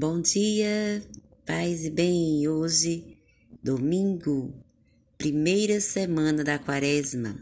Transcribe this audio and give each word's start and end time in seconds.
Bom 0.00 0.18
dia, 0.22 1.04
paz 1.44 1.84
e 1.84 1.90
bem. 1.90 2.48
Hoje, 2.48 3.18
domingo, 3.62 4.50
primeira 5.18 5.78
semana 5.78 6.42
da 6.42 6.58
quaresma. 6.58 7.36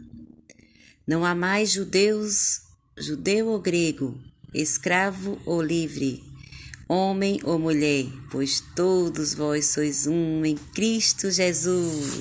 Não 1.07 1.23
há 1.23 1.33
mais 1.33 1.71
judeus, 1.71 2.63
judeu 2.97 3.47
ou 3.47 3.61
grego, 3.61 4.19
escravo 4.53 5.39
ou 5.45 5.61
livre, 5.61 6.21
homem 6.89 7.39
ou 7.45 7.57
mulher, 7.57 8.07
pois 8.29 8.59
todos 8.75 9.33
vós 9.33 9.67
sois 9.67 10.05
um 10.05 10.43
em 10.43 10.57
Cristo 10.75 11.31
Jesus. 11.31 12.19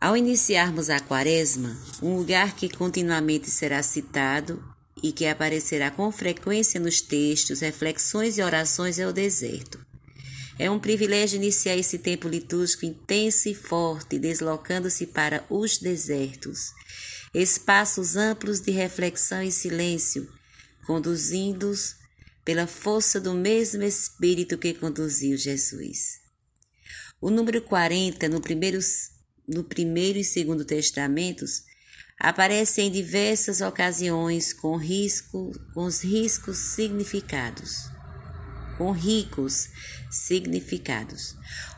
Ao 0.00 0.16
iniciarmos 0.16 0.88
a 0.88 1.00
quaresma, 1.00 1.76
um 2.02 2.16
lugar 2.16 2.56
que 2.56 2.74
continuamente 2.74 3.50
será 3.50 3.82
citado 3.82 4.73
e 5.02 5.12
que 5.12 5.26
aparecerá 5.26 5.90
com 5.90 6.10
frequência 6.10 6.80
nos 6.80 7.00
textos, 7.00 7.60
reflexões 7.60 8.38
e 8.38 8.42
orações 8.42 8.98
é 8.98 9.06
o 9.06 9.12
deserto. 9.12 9.84
É 10.58 10.70
um 10.70 10.78
privilégio 10.78 11.36
iniciar 11.36 11.76
esse 11.76 11.98
tempo 11.98 12.28
litúrgico 12.28 12.86
intenso 12.86 13.48
e 13.48 13.54
forte, 13.54 14.18
deslocando-se 14.18 15.06
para 15.06 15.44
os 15.50 15.78
desertos, 15.78 16.70
espaços 17.34 18.14
amplos 18.14 18.60
de 18.60 18.70
reflexão 18.70 19.42
e 19.42 19.50
silêncio, 19.50 20.28
conduzindo-os 20.86 21.96
pela 22.44 22.66
força 22.66 23.20
do 23.20 23.34
mesmo 23.34 23.82
Espírito 23.82 24.56
que 24.56 24.74
conduziu 24.74 25.36
Jesus. 25.36 26.20
O 27.20 27.30
número 27.30 27.60
40, 27.62 28.28
no 28.28 28.40
primeiro 28.40 28.78
no 29.46 29.62
Primeiro 29.62 30.18
e 30.18 30.24
Segundo 30.24 30.64
Testamentos 30.64 31.64
aparece 32.24 32.80
em 32.80 32.90
diversas 32.90 33.60
ocasiões 33.60 34.54
com 34.54 34.76
risco, 34.76 35.52
com 35.74 35.84
os 35.84 36.02
riscos 36.02 36.56
significados, 36.56 37.90
com 38.78 38.92
ricos 38.92 39.68
significados. 40.10 41.36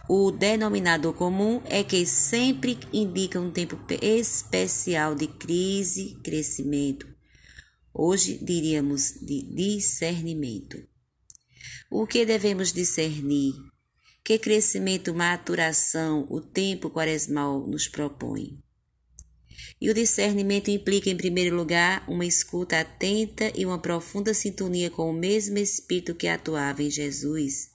O 0.09 0.31
denominador 0.31 1.15
comum 1.15 1.61
é 1.65 1.83
que 1.83 2.07
sempre 2.07 2.79
indica 2.93 3.41
um 3.41 3.51
tempo 3.51 3.77
especial 4.01 5.17
de 5.17 5.27
crise, 5.27 6.17
crescimento. 6.23 7.09
Hoje 7.93 8.39
diríamos 8.41 9.15
de 9.21 9.43
discernimento. 9.53 10.79
O 11.91 12.07
que 12.07 12.25
devemos 12.25 12.73
discernir? 12.73 13.53
Que 14.23 14.39
crescimento, 14.39 15.13
maturação 15.13 16.25
o 16.31 16.41
tempo 16.41 16.89
quaresmal 16.89 17.67
nos 17.67 17.89
propõe? 17.89 18.65
E 19.81 19.91
o 19.91 19.95
discernimento 19.95 20.71
implica, 20.71 21.11
em 21.11 21.17
primeiro 21.17 21.55
lugar, 21.55 22.05
uma 22.09 22.25
escuta 22.25 22.81
atenta 22.81 23.53
e 23.55 23.67
uma 23.67 23.79
profunda 23.79 24.33
sintonia 24.33 24.91
com 24.91 25.11
o 25.11 25.13
mesmo 25.13 25.59
Espírito 25.59 26.15
que 26.15 26.27
atuava 26.27 26.83
em 26.83 26.91
Jesus, 26.91 27.71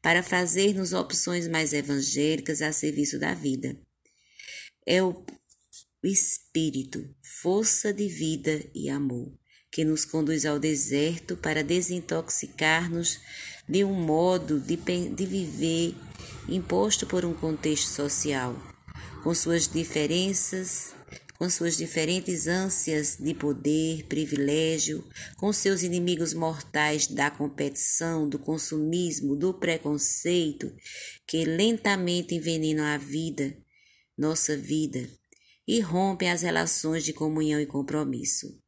para 0.00 0.22
fazer-nos 0.22 0.92
opções 0.94 1.46
mais 1.46 1.72
evangélicas 1.74 2.62
a 2.62 2.72
serviço 2.72 3.18
da 3.18 3.34
vida. 3.34 3.76
É 4.86 5.02
o 5.02 5.24
Espírito, 6.02 7.04
força 7.42 7.92
de 7.92 8.08
vida 8.08 8.64
e 8.74 8.88
amor, 8.88 9.30
que 9.70 9.84
nos 9.84 10.04
conduz 10.04 10.46
ao 10.46 10.58
deserto 10.58 11.36
para 11.36 11.62
desintoxicar-nos 11.62 13.20
de 13.68 13.84
um 13.84 13.92
modo 13.92 14.58
de, 14.60 14.76
de 14.76 15.26
viver 15.26 15.94
imposto 16.48 17.06
por 17.06 17.24
um 17.24 17.34
contexto 17.34 17.88
social, 17.88 18.56
com 19.22 19.34
suas 19.34 19.66
diferenças, 19.66 20.94
com 21.38 21.48
suas 21.50 21.76
diferentes 21.76 22.46
ânsias 22.46 23.16
de 23.18 23.34
poder, 23.34 24.04
privilégio, 24.04 25.04
com 25.36 25.52
seus 25.52 25.82
inimigos 25.82 26.32
mortais 26.32 27.06
da 27.06 27.30
competição, 27.30 28.28
do 28.28 28.38
consumismo, 28.38 29.36
do 29.36 29.52
preconceito, 29.52 30.72
que 31.26 31.44
lentamente 31.44 32.34
envenenam 32.34 32.84
a 32.84 32.96
vida, 32.96 33.56
nossa 34.16 34.56
vida, 34.56 35.08
e 35.66 35.80
rompem 35.80 36.30
as 36.30 36.42
relações 36.42 37.04
de 37.04 37.12
comunhão 37.12 37.60
e 37.60 37.66
compromisso. 37.66 38.58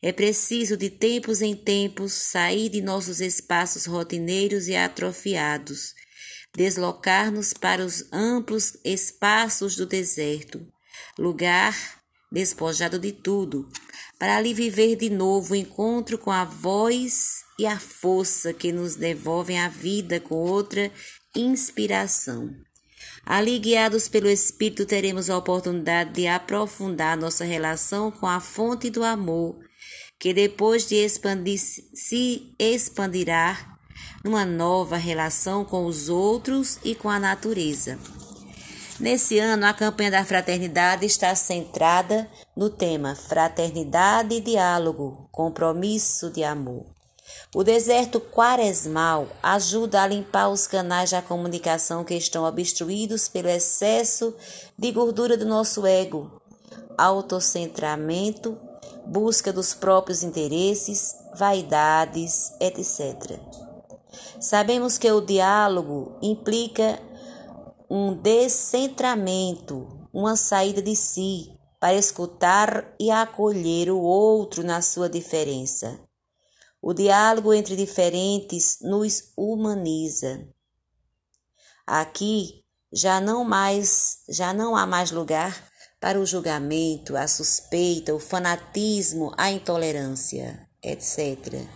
É 0.00 0.12
preciso 0.12 0.76
de 0.76 0.90
tempos 0.90 1.42
em 1.42 1.56
tempos 1.56 2.12
sair 2.12 2.68
de 2.68 2.80
nossos 2.80 3.20
espaços 3.20 3.86
rotineiros 3.86 4.68
e 4.68 4.76
atrofiados, 4.76 5.94
deslocar-nos 6.54 7.52
para 7.52 7.84
os 7.84 8.04
amplos 8.12 8.76
espaços 8.84 9.74
do 9.74 9.84
deserto, 9.84 10.64
lugar 11.18 11.97
despojado 12.30 12.98
de 12.98 13.12
tudo, 13.12 13.68
para 14.18 14.36
ali 14.36 14.52
viver 14.52 14.96
de 14.96 15.10
novo 15.10 15.52
o 15.52 15.56
encontro 15.56 16.18
com 16.18 16.30
a 16.30 16.44
voz 16.44 17.44
e 17.58 17.66
a 17.66 17.78
força 17.78 18.52
que 18.52 18.72
nos 18.72 18.96
devolvem 18.96 19.58
a 19.58 19.68
vida 19.68 20.20
com 20.20 20.34
outra 20.34 20.90
inspiração. 21.34 22.50
Ali, 23.24 23.58
guiados 23.58 24.08
pelo 24.08 24.28
Espírito, 24.28 24.86
teremos 24.86 25.28
a 25.28 25.36
oportunidade 25.36 26.12
de 26.12 26.26
aprofundar 26.26 27.16
nossa 27.16 27.44
relação 27.44 28.10
com 28.10 28.26
a 28.26 28.40
fonte 28.40 28.90
do 28.90 29.04
amor 29.04 29.58
que 30.18 30.34
depois 30.34 30.88
de 30.88 30.96
expandir, 30.96 31.58
se 31.58 32.54
expandirá 32.58 33.78
numa 34.24 34.44
nova 34.44 34.96
relação 34.96 35.64
com 35.64 35.86
os 35.86 36.08
outros 36.08 36.78
e 36.84 36.94
com 36.94 37.08
a 37.08 37.20
natureza. 37.20 37.98
Nesse 39.00 39.38
ano, 39.38 39.64
a 39.64 39.72
campanha 39.72 40.10
da 40.10 40.24
fraternidade 40.24 41.06
está 41.06 41.32
centrada 41.34 42.28
no 42.56 42.68
tema 42.68 43.14
Fraternidade 43.14 44.34
e 44.34 44.40
Diálogo, 44.40 45.28
Compromisso 45.30 46.30
de 46.30 46.42
Amor. 46.42 46.84
O 47.54 47.62
deserto 47.62 48.18
quaresmal 48.18 49.28
ajuda 49.40 50.02
a 50.02 50.06
limpar 50.06 50.48
os 50.48 50.66
canais 50.66 51.12
da 51.12 51.22
comunicação 51.22 52.02
que 52.02 52.14
estão 52.14 52.44
obstruídos 52.44 53.28
pelo 53.28 53.48
excesso 53.48 54.34
de 54.76 54.90
gordura 54.90 55.36
do 55.36 55.46
nosso 55.46 55.86
ego, 55.86 56.42
autocentramento 56.96 58.58
busca 59.06 59.52
dos 59.52 59.72
próprios 59.74 60.22
interesses, 60.22 61.16
vaidades, 61.34 62.52
etc. 62.60 63.38
Sabemos 64.40 64.98
que 64.98 65.10
o 65.10 65.20
diálogo 65.20 66.16
implica 66.20 66.98
um 67.90 68.14
descentramento, 68.14 70.08
uma 70.12 70.36
saída 70.36 70.82
de 70.82 70.94
si 70.94 71.52
para 71.80 71.94
escutar 71.94 72.94
e 72.98 73.10
acolher 73.10 73.90
o 73.90 74.00
outro 74.00 74.62
na 74.64 74.82
sua 74.82 75.08
diferença. 75.08 75.98
O 76.82 76.92
diálogo 76.92 77.54
entre 77.54 77.76
diferentes 77.76 78.78
nos 78.82 79.32
humaniza. 79.36 80.46
Aqui 81.86 82.64
já 82.92 83.20
não 83.20 83.44
mais, 83.44 84.18
já 84.28 84.52
não 84.52 84.76
há 84.76 84.86
mais 84.86 85.10
lugar 85.10 85.68
para 86.00 86.20
o 86.20 86.26
julgamento, 86.26 87.16
a 87.16 87.26
suspeita, 87.26 88.14
o 88.14 88.20
fanatismo, 88.20 89.32
a 89.36 89.50
intolerância, 89.50 90.68
etc. 90.82 91.66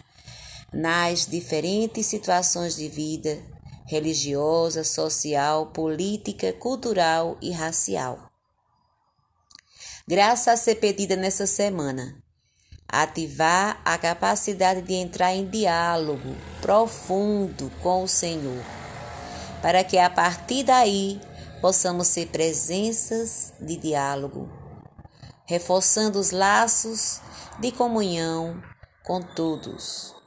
Nas 0.72 1.26
diferentes 1.26 2.06
situações 2.06 2.76
de 2.76 2.88
vida 2.88 3.51
religiosa, 3.87 4.84
social, 4.84 5.66
política, 5.66 6.53
cultural 6.53 7.37
e 7.41 7.50
racial. 7.50 8.31
Graça 10.06 10.53
a 10.53 10.56
ser 10.56 10.76
pedida 10.76 11.16
nessa 11.16 11.47
semana, 11.47 12.22
ativar 12.88 13.81
a 13.84 13.97
capacidade 13.97 14.82
de 14.82 14.94
entrar 14.94 15.34
em 15.34 15.47
diálogo 15.47 16.37
profundo 16.60 17.70
com 17.82 18.03
o 18.03 18.09
Senhor, 18.09 18.62
para 19.60 19.84
que 19.84 19.99
a 19.99 20.10
partir 20.10 20.64
daí 20.64 21.20
possamos 21.60 22.09
ser 22.09 22.26
presenças 22.28 23.53
de 23.60 23.76
diálogo, 23.76 24.50
reforçando 25.47 26.19
os 26.19 26.32
laços 26.32 27.20
de 27.60 27.70
comunhão 27.70 28.61
com 29.05 29.23
todos. 29.23 30.21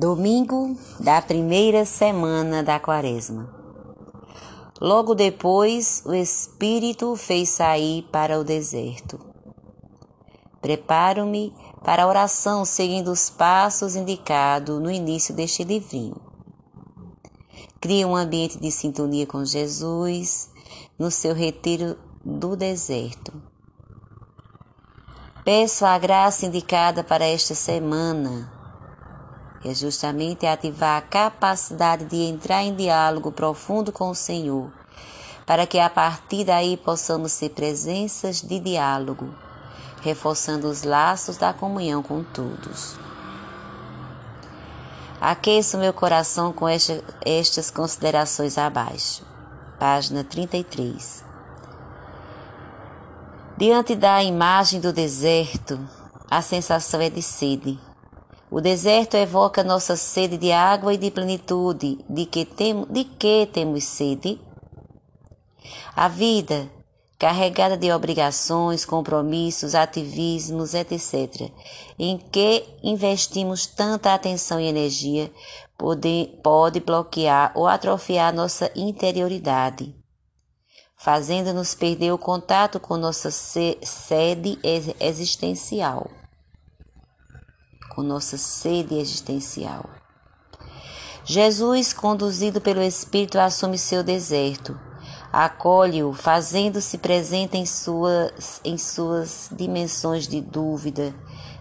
Domingo 0.00 0.78
da 0.98 1.20
primeira 1.20 1.84
semana 1.84 2.62
da 2.62 2.80
Quaresma. 2.80 3.54
Logo 4.80 5.14
depois, 5.14 6.02
o 6.06 6.14
Espírito 6.14 7.14
fez 7.16 7.50
sair 7.50 8.08
para 8.10 8.40
o 8.40 8.42
deserto. 8.42 9.20
Preparo-me 10.58 11.52
para 11.84 12.04
a 12.04 12.06
oração 12.06 12.64
seguindo 12.64 13.08
os 13.08 13.28
passos 13.28 13.94
indicados 13.94 14.80
no 14.80 14.90
início 14.90 15.34
deste 15.34 15.64
livrinho. 15.64 16.16
Cria 17.78 18.08
um 18.08 18.16
ambiente 18.16 18.58
de 18.58 18.70
sintonia 18.70 19.26
com 19.26 19.44
Jesus 19.44 20.48
no 20.98 21.10
seu 21.10 21.34
retiro 21.34 21.98
do 22.24 22.56
deserto. 22.56 23.34
Peço 25.44 25.84
a 25.84 25.98
graça 25.98 26.46
indicada 26.46 27.04
para 27.04 27.26
esta 27.26 27.54
semana, 27.54 28.59
é 29.64 29.74
justamente 29.74 30.46
ativar 30.46 30.98
a 30.98 31.02
capacidade 31.02 32.04
de 32.04 32.16
entrar 32.16 32.62
em 32.62 32.74
diálogo 32.74 33.30
profundo 33.30 33.92
com 33.92 34.10
o 34.10 34.14
Senhor, 34.14 34.70
para 35.44 35.66
que 35.66 35.78
a 35.78 35.90
partir 35.90 36.44
daí 36.44 36.76
possamos 36.76 37.32
ser 37.32 37.50
presenças 37.50 38.40
de 38.40 38.58
diálogo, 38.58 39.34
reforçando 40.02 40.68
os 40.68 40.82
laços 40.82 41.36
da 41.36 41.52
comunhão 41.52 42.02
com 42.02 42.22
todos. 42.22 42.98
Aqueço 45.20 45.76
meu 45.76 45.92
coração 45.92 46.50
com 46.50 46.66
esta, 46.66 47.04
estas 47.20 47.70
considerações 47.70 48.56
abaixo. 48.56 49.22
Página 49.78 50.24
33. 50.24 51.22
Diante 53.58 53.94
da 53.94 54.24
imagem 54.24 54.80
do 54.80 54.90
deserto, 54.90 55.78
a 56.30 56.40
sensação 56.40 57.02
é 57.02 57.10
de 57.10 57.20
sede. 57.20 57.78
O 58.50 58.60
deserto 58.60 59.16
evoca 59.16 59.62
nossa 59.62 59.94
sede 59.94 60.36
de 60.36 60.50
água 60.50 60.92
e 60.92 60.98
de 60.98 61.08
plenitude. 61.08 62.04
De 62.08 62.26
que, 62.26 62.44
tem, 62.44 62.84
de 62.90 63.04
que 63.04 63.46
temos 63.46 63.84
sede? 63.84 64.40
A 65.94 66.08
vida, 66.08 66.68
carregada 67.16 67.76
de 67.76 67.92
obrigações, 67.92 68.84
compromissos, 68.84 69.76
ativismos, 69.76 70.74
etc., 70.74 71.48
em 71.96 72.18
que 72.18 72.64
investimos 72.82 73.66
tanta 73.66 74.14
atenção 74.14 74.58
e 74.58 74.66
energia, 74.66 75.30
pode, 75.78 76.30
pode 76.42 76.80
bloquear 76.80 77.52
ou 77.54 77.68
atrofiar 77.68 78.34
nossa 78.34 78.68
interioridade, 78.74 79.94
fazendo-nos 80.96 81.72
perder 81.72 82.12
o 82.12 82.18
contato 82.18 82.80
com 82.80 82.96
nossa 82.96 83.30
sede 83.30 84.58
existencial. 84.98 86.19
Com 87.90 88.02
nossa 88.02 88.38
sede 88.38 88.94
existencial. 88.94 89.84
Jesus, 91.24 91.92
conduzido 91.92 92.60
pelo 92.60 92.82
Espírito, 92.82 93.38
assume 93.38 93.76
seu 93.76 94.02
deserto 94.02 94.78
acolhe-o, 95.32 96.12
fazendo-se 96.12 96.98
presente 96.98 97.56
em 97.56 97.64
suas, 97.64 98.60
em 98.64 98.76
suas 98.76 99.48
dimensões 99.52 100.26
de 100.26 100.40
dúvida, 100.40 101.14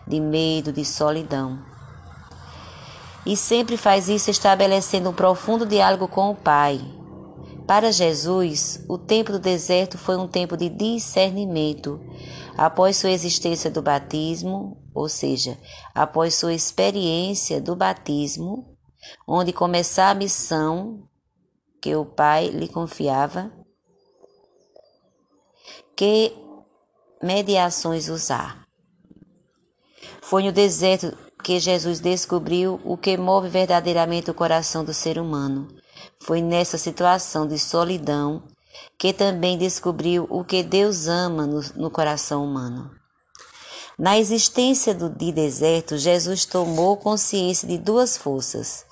de 0.08 0.20
medo, 0.20 0.72
de 0.72 0.84
solidão. 0.84 1.60
E 3.26 3.38
sempre 3.38 3.78
faz 3.78 4.10
isso 4.10 4.32
estabelecendo 4.32 5.10
um 5.10 5.14
profundo 5.14 5.66
diálogo 5.66 6.08
com 6.08 6.32
o 6.32 6.36
Pai. 6.36 6.82
Para 7.68 7.92
Jesus, 7.92 8.84
o 8.88 8.98
tempo 8.98 9.32
do 9.32 9.40
deserto 9.40 9.98
foi 9.98 10.18
um 10.18 10.28
tempo 10.28 10.58
de 10.58 10.70
discernimento, 10.70 12.02
após 12.58 12.98
sua 12.98 13.12
existência 13.12 13.70
do 13.70 13.84
batismo, 13.84 14.79
ou 14.94 15.08
seja, 15.08 15.58
após 15.94 16.36
sua 16.36 16.54
experiência 16.54 17.62
do 17.62 17.76
batismo, 17.76 18.78
onde 19.28 19.54
começar 19.54 20.10
a 20.10 20.16
missão 20.16 21.08
que 21.82 21.96
o 21.96 22.06
Pai 22.06 22.48
lhe 22.48 22.68
confiava, 22.68 23.52
que 25.96 26.34
mediações 27.22 28.10
usar. 28.10 28.66
Foi 30.22 30.44
no 30.44 30.52
deserto 30.52 31.18
que 31.44 31.60
Jesus 31.60 32.00
descobriu 32.00 32.80
o 32.84 32.98
que 32.98 33.18
move 33.18 33.50
verdadeiramente 33.50 34.30
o 34.30 34.34
coração 34.34 34.84
do 34.84 34.94
ser 34.94 35.18
humano. 35.18 35.68
Foi 36.22 36.42
nessa 36.42 36.78
situação 36.78 37.48
de 37.48 37.58
solidão 37.58 38.44
que 38.98 39.14
também 39.14 39.58
descobriu 39.58 40.28
o 40.30 40.44
que 40.44 40.64
Deus 40.64 41.08
ama 41.08 41.48
no, 41.48 41.62
no 41.76 41.90
coração 41.90 42.44
humano. 42.44 42.99
Na 44.00 44.18
existência 44.18 44.96
de 44.96 45.30
deserto, 45.34 45.98
Jesus 45.98 46.46
tomou 46.46 46.96
consciência 46.96 47.68
de 47.68 47.78
duas 47.78 48.16
forças 48.16 48.86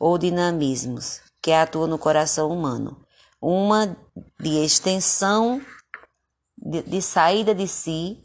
ou 0.00 0.16
dinamismos 0.16 1.20
que 1.42 1.52
atuam 1.52 1.86
no 1.86 1.98
coração 1.98 2.50
humano: 2.50 3.04
uma 3.42 3.94
de 4.40 4.64
extensão 4.64 5.60
de, 6.56 6.80
de 6.80 7.02
saída 7.02 7.54
de 7.54 7.68
si, 7.68 8.24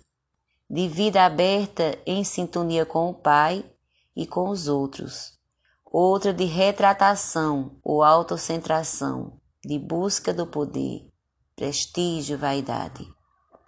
de 0.70 0.88
vida 0.88 1.26
aberta 1.26 2.00
em 2.06 2.24
sintonia 2.24 2.86
com 2.86 3.10
o 3.10 3.14
Pai 3.14 3.70
e 4.16 4.26
com 4.26 4.48
os 4.48 4.70
outros. 4.70 5.38
Outra 5.86 6.34
de 6.34 6.46
retratação 6.46 7.78
ou 7.84 8.02
autocentração, 8.02 9.42
de 9.62 9.78
busca 9.78 10.34
do 10.34 10.48
poder, 10.48 11.06
prestígio, 11.54 12.38
vaidade, 12.38 13.06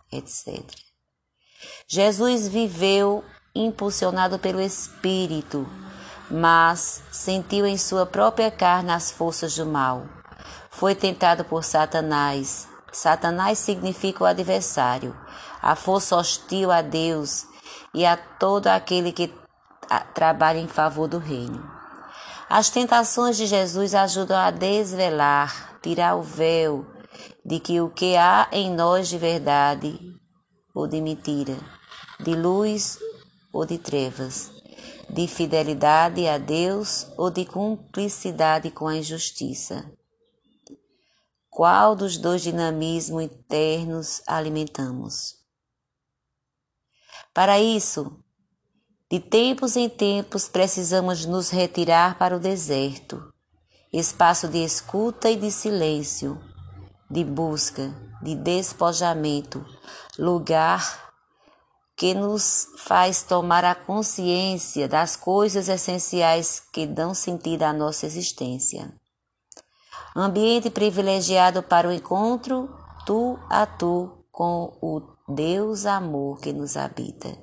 etc. 0.10 0.85
Jesus 1.88 2.48
viveu 2.48 3.24
impulsionado 3.54 4.38
pelo 4.40 4.60
Espírito, 4.60 5.68
mas 6.30 7.02
sentiu 7.12 7.66
em 7.66 7.78
sua 7.78 8.06
própria 8.06 8.52
carne 8.52 8.92
as 8.92 9.12
forças 9.12 9.56
do 9.56 9.66
mal. 9.66 10.06
Foi 10.70 10.94
tentado 10.94 11.46
por 11.46 11.64
Satanás, 11.64 12.68
Satanás 12.96 13.60
significa 13.60 14.24
o 14.24 14.28
adversário, 14.28 15.16
a 15.62 15.76
força 15.76 16.16
hostil 16.16 16.72
a 16.72 16.82
Deus 16.82 17.46
e 17.94 18.06
a 18.06 18.16
todo 18.16 18.68
aquele 18.68 19.12
que 19.12 19.34
trabalha 20.14 20.60
em 20.60 20.68
favor 20.68 21.08
do 21.08 21.18
reino. 21.18 21.70
As 22.50 22.70
tentações 22.70 23.36
de 23.36 23.48
Jesus 23.48 23.94
ajudam 23.94 24.38
a 24.38 24.50
desvelar, 24.50 25.78
tirar 25.82 26.16
o 26.16 26.22
véu 26.22 26.86
de 27.44 27.60
que 27.60 27.82
o 27.82 27.90
que 27.90 28.16
há 28.16 28.48
em 28.52 28.72
nós 28.72 29.10
de 29.10 29.18
verdade 29.18 30.15
ou 30.76 30.88
de 30.88 31.00
mentira, 31.00 31.58
de 32.20 32.36
luz 32.36 33.00
ou 33.52 33.66
de 33.66 33.78
trevas, 33.78 34.52
de 35.10 35.26
fidelidade 35.26 36.28
a 36.28 36.38
Deus 36.38 37.08
ou 37.18 37.32
de 37.32 37.46
cumplicidade 37.46 38.70
com 38.70 38.88
a 38.88 38.98
injustiça. 38.98 39.90
Qual 41.50 41.96
dos 41.96 42.18
dois 42.18 42.42
dinamismos 42.42 43.24
internos 43.24 44.22
alimentamos? 44.28 45.36
Para 47.34 47.60
isso, 47.60 48.22
de 49.10 49.20
tempos 49.22 49.78
em 49.78 49.88
tempos 49.88 50.50
precisamos 50.50 51.26
nos 51.26 51.50
retirar 51.50 52.18
para 52.18 52.36
o 52.36 52.40
deserto, 52.40 53.24
espaço 53.94 54.50
de 54.50 54.58
escuta 54.58 55.30
e 55.30 55.38
de 55.38 55.50
silêncio, 55.52 56.38
de 57.10 57.24
busca, 57.24 57.94
de 58.22 58.36
despojamento, 58.36 59.64
lugar 60.18 61.14
que 61.96 62.14
nos 62.14 62.68
faz 62.78 63.24
tomar 63.24 63.64
a 63.64 63.74
consciência 63.74 64.88
das 64.88 65.16
coisas 65.16 65.70
essenciais 65.70 66.62
que 66.74 66.86
dão 66.86 67.14
sentido 67.14 67.64
à 67.64 67.72
nossa 67.72 68.06
existência. 68.06 68.94
Ambiente 70.16 70.70
privilegiado 70.70 71.64
para 71.64 71.88
o 71.88 71.92
encontro 71.92 72.70
tu 73.06 73.40
a 73.50 73.66
tu 73.66 74.26
com 74.32 74.78
o 74.82 75.02
Deus 75.28 75.86
amor 75.86 76.40
que 76.40 76.52
nos 76.52 76.76
habita, 76.76 77.38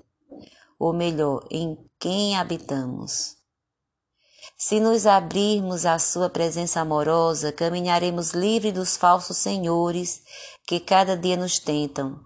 ou 0.78 0.92
melhor, 0.92 1.46
em 1.50 1.78
quem 1.98 2.36
habitamos. 2.36 3.36
Se 4.58 4.78
nos 4.78 5.06
abrirmos 5.06 5.86
à 5.86 5.98
Sua 5.98 6.28
presença 6.28 6.80
amorosa, 6.80 7.52
caminharemos 7.52 8.32
livre 8.32 8.70
dos 8.70 8.96
falsos 8.96 9.36
senhores 9.36 10.22
que 10.66 10.78
cada 10.78 11.16
dia 11.16 11.36
nos 11.36 11.58
tentam, 11.58 12.20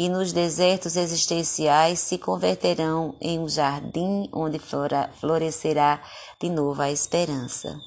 e 0.00 0.08
nos 0.08 0.32
desertos 0.32 0.96
existenciais 0.96 1.98
se 1.98 2.16
converterão 2.16 3.14
em 3.20 3.38
um 3.38 3.46
jardim 3.46 4.30
onde 4.32 4.58
florescerá 4.58 6.02
de 6.40 6.48
novo 6.48 6.80
a 6.80 6.90
esperança. 6.90 7.78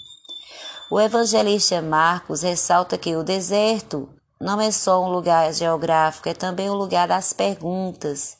O 0.91 1.01
evangelista 1.01 1.81
Marcos 1.81 2.43
ressalta 2.43 2.99
que 2.99 3.15
o 3.15 3.23
deserto 3.23 4.07
não 4.39 4.61
é 4.61 4.69
só 4.69 5.03
um 5.03 5.09
lugar 5.09 5.51
geográfico, 5.51 6.29
é 6.29 6.35
também 6.35 6.69
um 6.69 6.75
lugar 6.75 7.07
das 7.07 7.33
perguntas, 7.33 8.37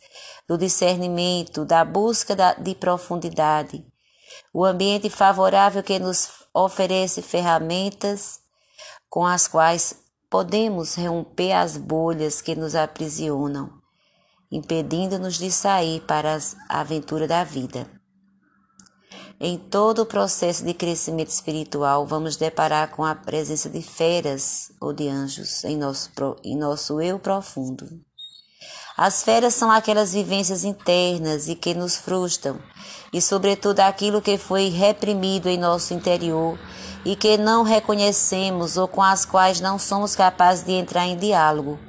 do 0.47 0.55
discernimento, 0.55 1.65
da 1.65 1.83
busca 1.83 2.35
de 2.55 2.75
profundidade. 2.75 3.83
O 4.53 4.63
ambiente 4.63 5.09
favorável 5.09 5.81
que 5.81 5.97
nos 5.97 6.29
oferece 6.53 7.23
ferramentas 7.23 8.39
com 9.09 9.25
as 9.25 9.47
quais 9.47 10.02
podemos 10.33 10.95
romper 10.95 11.51
as 11.51 11.77
bolhas 11.77 12.41
que 12.41 12.55
nos 12.55 12.73
aprisionam, 12.73 13.69
impedindo-nos 14.51 15.37
de 15.37 15.51
sair 15.51 16.01
para 16.07 16.35
a 16.67 16.79
aventura 16.79 17.27
da 17.27 17.43
vida. 17.43 17.85
Em 19.39 19.59
todo 19.59 19.99
o 19.99 20.05
processo 20.07 20.65
de 20.65 20.73
crescimento 20.73 21.29
espiritual, 21.29 22.07
vamos 22.07 22.35
deparar 22.35 22.89
com 22.89 23.05
a 23.05 23.13
presença 23.13 23.69
de 23.69 23.83
feras 23.83 24.71
ou 24.81 24.91
de 24.91 25.07
anjos 25.07 25.63
em 25.65 25.77
nosso, 25.77 26.09
em 26.43 26.57
nosso 26.57 26.99
eu 26.99 27.19
profundo. 27.19 27.87
As 28.97 29.21
feras 29.21 29.53
são 29.53 29.69
aquelas 29.69 30.13
vivências 30.13 30.63
internas 30.63 31.47
e 31.47 31.53
que 31.53 31.75
nos 31.75 31.95
frustram, 31.95 32.59
e, 33.13 33.21
sobretudo, 33.21 33.81
aquilo 33.81 34.19
que 34.19 34.39
foi 34.39 34.69
reprimido 34.69 35.47
em 35.47 35.59
nosso 35.59 35.93
interior 35.93 36.57
e 37.05 37.15
que 37.15 37.37
não 37.37 37.63
reconhecemos 37.63 38.77
ou 38.77 38.87
com 38.87 39.01
as 39.01 39.25
quais 39.25 39.59
não 39.59 39.77
somos 39.77 40.15
capazes 40.15 40.63
de 40.63 40.71
entrar 40.71 41.05
em 41.05 41.17
diálogo. 41.17 41.79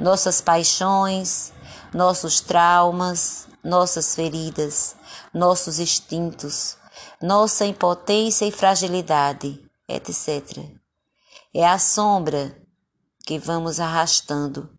Nossas 0.00 0.40
paixões, 0.40 1.52
nossos 1.92 2.40
traumas, 2.40 3.46
nossas 3.62 4.14
feridas 4.14 4.96
nossos 5.34 5.80
instintos, 5.80 6.76
nossa 7.20 7.66
impotência 7.66 8.46
e 8.46 8.52
fragilidade, 8.52 9.60
etc. 9.88 10.64
É 11.52 11.66
a 11.66 11.78
sombra 11.78 12.56
que 13.26 13.38
vamos 13.38 13.80
arrastando 13.80 14.70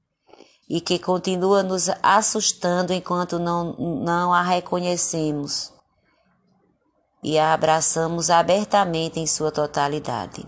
e 0.70 0.80
que 0.80 0.98
continua 0.98 1.62
nos 1.62 1.90
assustando 2.02 2.94
enquanto 2.94 3.38
não, 3.38 3.74
não 3.74 4.34
a 4.34 4.42
reconhecemos 4.42 5.74
e 7.28 7.40
a 7.40 7.56
abraçamos 7.56 8.30
abertamente 8.30 9.20
em 9.20 9.26
sua 9.26 9.52
totalidade. 9.52 10.48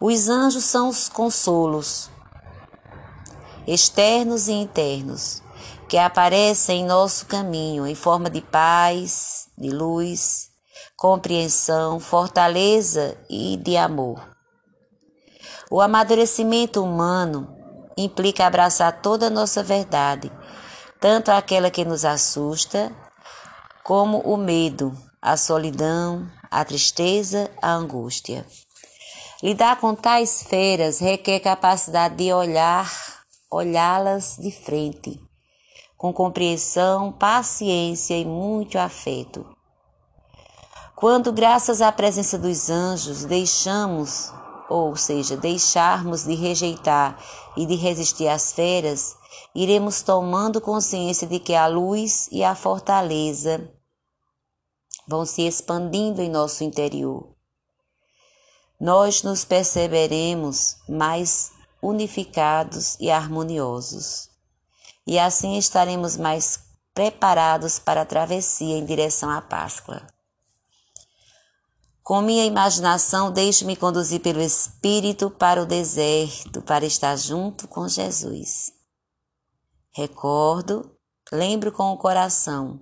Os 0.00 0.28
anjos 0.28 0.64
são 0.64 0.88
os 0.88 1.08
consolos, 1.08 2.10
externos 3.64 4.48
e 4.48 4.52
internos, 4.52 5.40
que 5.88 5.96
aparecem 5.96 6.80
em 6.80 6.84
nosso 6.84 7.26
caminho 7.26 7.86
em 7.86 7.94
forma 7.94 8.28
de 8.28 8.40
paz, 8.40 9.46
de 9.56 9.70
luz, 9.70 10.50
compreensão, 10.96 12.00
fortaleza 12.00 13.16
e 13.30 13.56
de 13.56 13.76
amor. 13.76 14.20
O 15.70 15.80
amadurecimento 15.80 16.82
humano 16.82 17.56
implica 17.96 18.46
abraçar 18.46 19.00
toda 19.00 19.28
a 19.28 19.30
nossa 19.30 19.62
verdade, 19.62 20.28
tanto 20.98 21.30
aquela 21.30 21.70
que 21.70 21.84
nos 21.84 22.04
assusta, 22.04 22.90
como 23.84 24.18
o 24.22 24.36
medo, 24.36 24.92
a 25.22 25.36
solidão, 25.36 26.26
a 26.50 26.64
tristeza, 26.64 27.50
a 27.60 27.72
angústia. 27.72 28.46
Lidar 29.42 29.78
com 29.80 29.94
tais 29.94 30.42
feiras 30.42 30.98
requer 30.98 31.40
capacidade 31.40 32.16
de 32.16 32.32
olhar, 32.32 32.90
olhá-las 33.50 34.36
de 34.38 34.50
frente, 34.50 35.20
com 35.96 36.12
compreensão, 36.12 37.12
paciência 37.12 38.16
e 38.16 38.24
muito 38.24 38.78
afeto. 38.78 39.46
Quando, 40.96 41.32
graças 41.32 41.80
à 41.80 41.90
presença 41.90 42.38
dos 42.38 42.68
anjos, 42.70 43.24
deixamos 43.24 44.32
ou 44.70 44.94
seja, 44.94 45.36
deixarmos 45.36 46.22
de 46.24 46.34
rejeitar 46.34 47.18
e 47.56 47.66
de 47.66 47.74
resistir 47.74 48.28
às 48.28 48.52
feras, 48.52 49.16
iremos 49.52 50.00
tomando 50.00 50.60
consciência 50.60 51.26
de 51.26 51.40
que 51.40 51.56
a 51.56 51.66
luz 51.66 52.28
e 52.30 52.44
a 52.44 52.54
fortaleza 52.54 53.68
vão 55.10 55.26
se 55.26 55.42
expandindo 55.42 56.22
em 56.22 56.30
nosso 56.30 56.62
interior. 56.62 57.34
Nós 58.80 59.24
nos 59.24 59.44
perceberemos 59.44 60.76
mais 60.88 61.50
unificados 61.82 62.96
e 63.00 63.10
harmoniosos, 63.10 64.30
e 65.04 65.18
assim 65.18 65.58
estaremos 65.58 66.16
mais 66.16 66.60
preparados 66.94 67.80
para 67.80 68.02
a 68.02 68.06
travessia 68.06 68.78
em 68.78 68.84
direção 68.84 69.28
à 69.28 69.42
Páscoa. 69.42 70.06
Com 72.04 72.22
minha 72.22 72.44
imaginação, 72.44 73.32
deixo-me 73.32 73.74
conduzir 73.74 74.20
pelo 74.20 74.40
Espírito 74.40 75.28
para 75.28 75.60
o 75.60 75.66
deserto, 75.66 76.62
para 76.62 76.86
estar 76.86 77.16
junto 77.16 77.66
com 77.66 77.88
Jesus. 77.88 78.72
Recordo, 79.92 80.96
lembro 81.32 81.72
com 81.72 81.92
o 81.92 81.98
coração, 81.98 82.80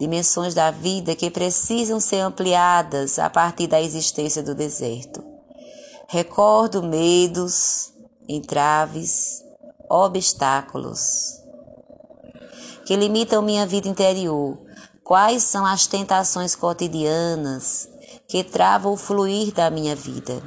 dimensões 0.00 0.54
da 0.54 0.72
vida 0.72 1.14
que 1.14 1.30
precisam 1.30 2.00
ser 2.00 2.20
ampliadas 2.20 3.18
a 3.18 3.30
partir 3.30 3.68
da 3.68 3.80
existência 3.80 4.42
do 4.42 4.54
deserto. 4.54 5.22
Recordo 6.08 6.82
medos, 6.82 7.92
entraves, 8.28 9.44
obstáculos 9.88 11.38
que 12.86 12.96
limitam 12.96 13.42
minha 13.42 13.64
vida 13.66 13.86
interior. 13.86 14.58
Quais 15.04 15.44
são 15.44 15.64
as 15.66 15.86
tentações 15.86 16.56
cotidianas 16.56 17.88
que 18.30 18.44
trava 18.44 18.88
o 18.88 18.96
fluir 18.96 19.52
da 19.52 19.68
minha 19.70 19.96
vida. 19.96 20.40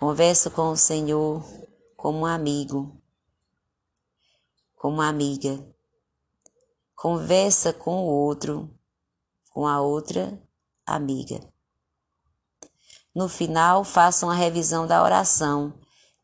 Converso 0.00 0.50
com 0.50 0.72
o 0.72 0.76
Senhor 0.76 1.44
como 1.96 2.18
um 2.18 2.26
amigo, 2.26 3.00
como 4.74 4.96
uma 4.96 5.08
amiga. 5.08 5.64
Conversa 7.08 7.72
com 7.72 8.02
o 8.02 8.06
outro, 8.06 8.68
com 9.52 9.64
a 9.64 9.80
outra 9.80 10.42
amiga. 10.84 11.38
No 13.14 13.28
final, 13.28 13.84
faço 13.84 14.26
uma 14.26 14.34
revisão 14.34 14.88
da 14.88 15.00
oração 15.00 15.72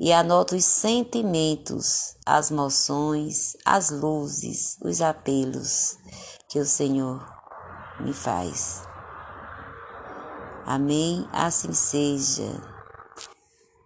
e 0.01 0.13
anoto 0.13 0.57
os 0.57 0.65
sentimentos, 0.65 2.17
as 2.27 2.51
moções, 2.51 3.57
as 3.65 3.91
luzes, 3.91 4.77
os 4.83 5.01
apelos 5.01 5.97
que 6.49 6.59
o 6.59 6.67
Senhor 6.67 7.25
me 8.01 8.13
faz. 8.13 8.83
Amém. 10.67 11.29
Assim 11.33 11.73
seja. 11.73 12.72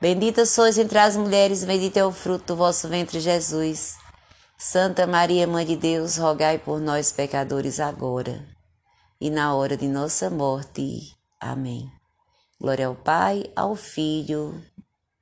Bendita 0.00 0.44
sois 0.44 0.78
entre 0.78 0.98
as 0.98 1.16
mulheres, 1.16 1.64
bendito 1.64 1.96
é 1.96 2.04
o 2.04 2.12
fruto 2.12 2.46
do 2.48 2.56
vosso 2.56 2.88
ventre, 2.88 3.20
Jesus. 3.20 3.96
Santa 4.58 5.06
Maria, 5.06 5.46
Mãe 5.46 5.64
de 5.64 5.76
Deus, 5.76 6.16
rogai 6.16 6.58
por 6.58 6.80
nós, 6.80 7.12
pecadores, 7.12 7.80
agora 7.80 8.56
e 9.20 9.30
na 9.30 9.54
hora 9.54 9.76
de 9.76 9.88
nossa 9.88 10.30
morte. 10.30 11.14
Amém. 11.40 11.90
Glória 12.60 12.86
ao 12.86 12.94
Pai, 12.94 13.44
ao 13.54 13.76
Filho 13.76 14.62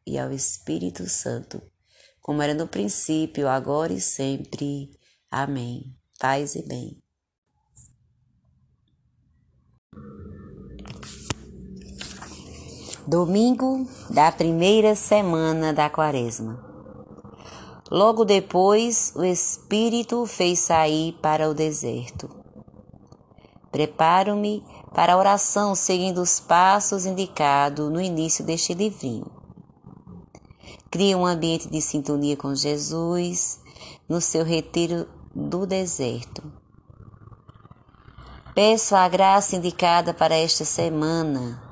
e 0.06 0.18
ao 0.18 0.32
Espírito 0.32 1.08
Santo, 1.08 1.60
como 2.20 2.42
era 2.42 2.54
no 2.54 2.68
princípio, 2.68 3.48
agora 3.48 3.92
e 3.92 4.00
sempre. 4.00 4.90
Amém. 5.30 5.96
Paz 6.18 6.54
e 6.54 6.62
bem. 6.66 7.03
Domingo 13.06 13.86
da 14.08 14.32
primeira 14.32 14.96
semana 14.96 15.74
da 15.74 15.90
Quaresma. 15.90 16.58
Logo 17.90 18.24
depois, 18.24 19.12
o 19.14 19.22
Espírito 19.22 20.24
fez 20.24 20.60
sair 20.60 21.12
para 21.20 21.50
o 21.50 21.52
deserto. 21.52 22.30
Preparo-me 23.70 24.64
para 24.94 25.12
a 25.12 25.18
oração 25.18 25.74
seguindo 25.74 26.22
os 26.22 26.40
passos 26.40 27.04
indicados 27.04 27.92
no 27.92 28.00
início 28.00 28.42
deste 28.42 28.72
livrinho. 28.72 29.26
Cria 30.90 31.18
um 31.18 31.26
ambiente 31.26 31.68
de 31.68 31.82
sintonia 31.82 32.38
com 32.38 32.54
Jesus 32.54 33.60
no 34.08 34.18
seu 34.18 34.46
retiro 34.46 35.06
do 35.34 35.66
deserto. 35.66 36.42
Peço 38.54 38.96
a 38.96 39.06
graça 39.10 39.56
indicada 39.56 40.14
para 40.14 40.34
esta 40.34 40.64
semana 40.64 41.63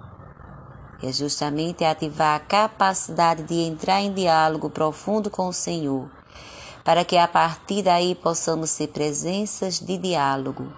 é 1.02 1.12
justamente 1.12 1.84
ativar 1.84 2.36
a 2.36 2.40
capacidade 2.40 3.42
de 3.42 3.54
entrar 3.54 4.00
em 4.00 4.12
diálogo 4.12 4.70
profundo 4.70 5.28
com 5.28 5.48
o 5.48 5.52
Senhor, 5.52 6.08
para 6.84 7.04
que 7.04 7.16
a 7.16 7.26
partir 7.26 7.82
daí 7.82 8.14
possamos 8.14 8.70
ser 8.70 8.88
presenças 8.88 9.80
de 9.80 9.98
diálogo, 9.98 10.72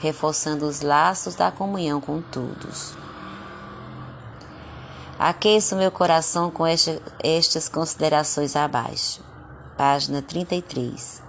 reforçando 0.00 0.66
os 0.66 0.80
laços 0.80 1.36
da 1.36 1.52
comunhão 1.52 2.00
com 2.00 2.20
todos. 2.20 2.94
Aqueço 5.16 5.76
meu 5.76 5.92
coração 5.92 6.50
com 6.50 6.66
esta, 6.66 7.00
estas 7.22 7.68
considerações 7.68 8.56
abaixo. 8.56 9.22
Página 9.76 10.20
33. 10.20 11.22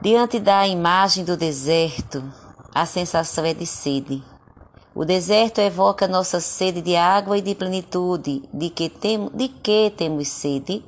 Diante 0.00 0.40
da 0.40 0.66
imagem 0.66 1.24
do 1.24 1.36
deserto, 1.36 2.24
a 2.74 2.86
sensação 2.86 3.44
é 3.44 3.52
de 3.52 3.66
sede 3.66 4.22
o 4.94 5.04
deserto 5.04 5.60
evoca 5.60 6.08
nossa 6.08 6.40
sede 6.40 6.80
de 6.80 6.96
água 6.96 7.38
e 7.38 7.42
de 7.42 7.54
plenitude. 7.54 8.42
De 8.52 8.70
que, 8.70 8.88
tem, 8.88 9.28
de 9.28 9.48
que 9.48 9.92
temos 9.96 10.28
sede? 10.28 10.84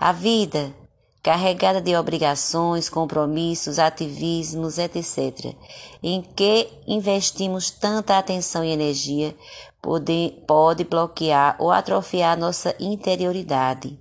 A 0.00 0.12
vida, 0.12 0.74
carregada 1.22 1.80
de 1.80 1.94
obrigações, 1.94 2.88
compromissos, 2.88 3.78
ativismos, 3.78 4.78
etc., 4.78 5.54
em 6.02 6.22
que 6.22 6.68
investimos 6.86 7.70
tanta 7.70 8.16
atenção 8.16 8.64
e 8.64 8.70
energia, 8.70 9.36
pode, 9.82 10.42
pode 10.46 10.84
bloquear 10.84 11.56
ou 11.58 11.70
atrofiar 11.70 12.36
nossa 12.36 12.74
interioridade, 12.80 13.98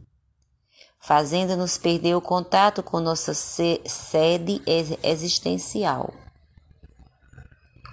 fazendo-nos 0.99 1.77
perder 1.77 2.15
o 2.15 2.21
contato 2.21 2.81
com 2.81 2.99
nossa 2.99 3.33
sede 3.33 4.61
existencial 5.03 6.13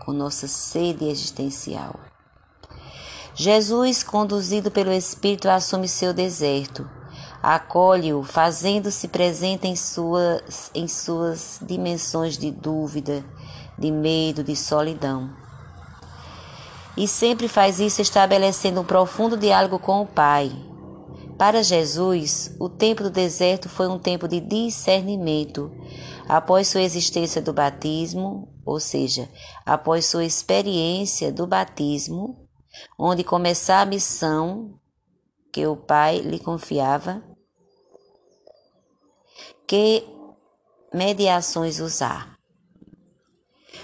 com 0.05 0.13
nossa 0.13 0.47
sede 0.47 1.07
existencial. 1.07 1.99
Jesus, 3.35 4.03
conduzido 4.03 4.71
pelo 4.71 4.93
Espírito, 4.93 5.49
assume 5.49 5.89
seu 5.89 6.15
deserto, 6.15 6.89
acolhe-o, 7.43 8.23
fazendo-se 8.23 9.09
presente 9.09 9.67
em 9.67 9.75
suas, 9.75 10.71
em 10.75 10.87
suas 10.87 11.59
dimensões 11.61 12.39
de 12.39 12.51
dúvida, 12.51 13.25
de 13.77 13.91
medo, 13.91 14.45
de 14.45 14.55
solidão. 14.55 15.31
E 16.97 17.09
sempre 17.09 17.49
faz 17.49 17.81
isso 17.81 18.01
estabelecendo 18.01 18.81
um 18.81 18.85
profundo 18.85 19.37
diálogo 19.37 19.81
com 19.81 20.03
o 20.03 20.07
Pai. 20.07 20.53
Para 21.37 21.65
Jesus, 21.65 22.55
o 22.61 22.69
tempo 22.69 23.03
do 23.03 23.11
deserto 23.11 23.69
foi 23.69 23.89
um 23.89 23.99
tempo 23.99 24.29
de 24.29 24.39
discernimento, 24.39 25.73
após 26.29 26.69
sua 26.69 26.83
existência 26.83 27.43
do 27.43 27.53
batismo, 27.53 28.54
ou 28.65 28.81
seja, 28.81 29.29
após 29.65 30.07
sua 30.07 30.25
experiência 30.25 31.33
do 31.33 31.47
batismo, 31.47 32.49
onde 32.99 33.23
começar 33.23 33.81
a 33.81 33.87
missão 33.87 34.79
que 35.53 35.67
o 35.67 35.77
Pai 35.77 36.19
lhe 36.19 36.39
confiava, 36.39 37.23
que 39.67 40.05
mediações 40.93 41.81
usar. 41.81 42.37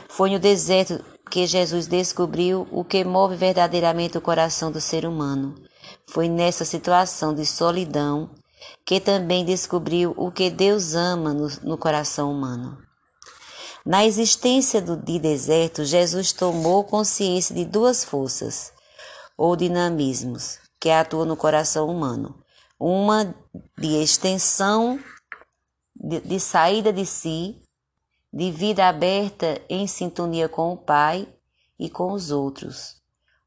Foi 0.08 0.30
no 0.30 0.38
deserto 0.38 1.04
que 1.30 1.46
Jesus 1.46 1.86
descobriu 1.86 2.66
o 2.72 2.84
que 2.84 3.04
move 3.04 3.36
verdadeiramente 3.36 4.18
o 4.18 4.20
coração 4.20 4.72
do 4.72 4.80
ser 4.80 5.06
humano. 5.06 5.54
Foi 6.08 6.28
nessa 6.28 6.64
situação 6.64 7.32
de 7.32 7.46
solidão 7.46 8.30
que 8.84 9.00
também 9.00 9.44
descobriu 9.44 10.12
o 10.16 10.30
que 10.30 10.50
Deus 10.50 10.94
ama 10.94 11.32
no, 11.32 11.48
no 11.62 11.78
coração 11.78 12.30
humano. 12.30 12.89
Na 13.90 14.06
existência 14.06 14.80
do, 14.80 14.96
de 14.96 15.18
deserto, 15.18 15.84
Jesus 15.84 16.32
tomou 16.32 16.84
consciência 16.84 17.52
de 17.52 17.64
duas 17.64 18.04
forças 18.04 18.72
ou 19.36 19.56
dinamismos 19.56 20.60
que 20.78 20.90
atuam 20.90 21.24
no 21.24 21.36
coração 21.36 21.88
humano. 21.88 22.40
Uma 22.78 23.34
de 23.76 24.00
extensão 24.00 25.00
de, 25.96 26.20
de 26.20 26.38
saída 26.38 26.92
de 26.92 27.04
si, 27.04 27.58
de 28.32 28.52
vida 28.52 28.86
aberta 28.86 29.60
em 29.68 29.88
sintonia 29.88 30.48
com 30.48 30.72
o 30.72 30.76
Pai 30.76 31.26
e 31.76 31.90
com 31.90 32.12
os 32.12 32.30
outros. 32.30 32.94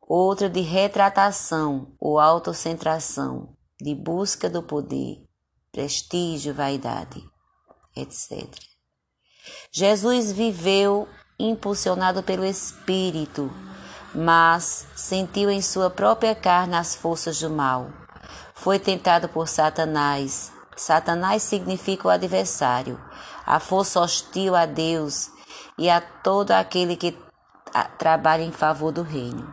Outra 0.01 0.49
de 0.49 0.59
retratação 0.59 1.95
ou 1.97 2.19
autocentração, 2.19 3.55
de 3.81 3.95
busca 3.95 4.49
do 4.49 4.61
poder, 4.61 5.25
prestígio, 5.71 6.53
vaidade, 6.53 7.23
etc. 7.95 8.72
Jesus 9.71 10.31
viveu 10.31 11.07
impulsionado 11.39 12.23
pelo 12.23 12.45
Espírito, 12.45 13.51
mas 14.13 14.85
sentiu 14.95 15.49
em 15.49 15.61
sua 15.61 15.89
própria 15.89 16.35
carne 16.35 16.75
as 16.75 16.95
forças 16.95 17.39
do 17.39 17.49
mal. 17.49 17.89
Foi 18.53 18.79
tentado 18.79 19.27
por 19.27 19.47
Satanás, 19.47 20.51
Satanás 20.75 21.43
significa 21.43 22.07
o 22.07 22.11
adversário, 22.11 22.99
a 23.45 23.59
força 23.59 23.99
hostil 23.99 24.55
a 24.55 24.65
Deus 24.65 25.29
e 25.77 25.89
a 25.89 26.01
todo 26.01 26.51
aquele 26.51 26.95
que 26.95 27.17
trabalha 27.97 28.43
em 28.43 28.51
favor 28.51 28.91
do 28.91 29.01
reino. 29.01 29.47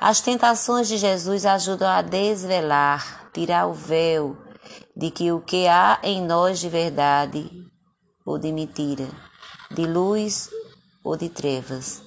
As 0.00 0.20
tentações 0.20 0.88
de 0.88 0.96
Jesus 0.96 1.44
ajudam 1.44 1.88
a 1.88 2.00
desvelar, 2.00 3.28
tirar 3.32 3.66
o 3.66 3.74
véu 3.74 4.36
de 4.96 5.10
que 5.10 5.30
o 5.30 5.40
que 5.40 5.66
há 5.66 5.98
em 6.02 6.22
nós 6.22 6.58
de 6.58 6.68
verdade 6.68 7.69
ou 8.30 8.38
de 8.38 8.52
mentira, 8.52 9.08
de 9.72 9.84
luz 9.86 10.48
ou 11.02 11.16
de 11.16 11.28
trevas, 11.28 12.00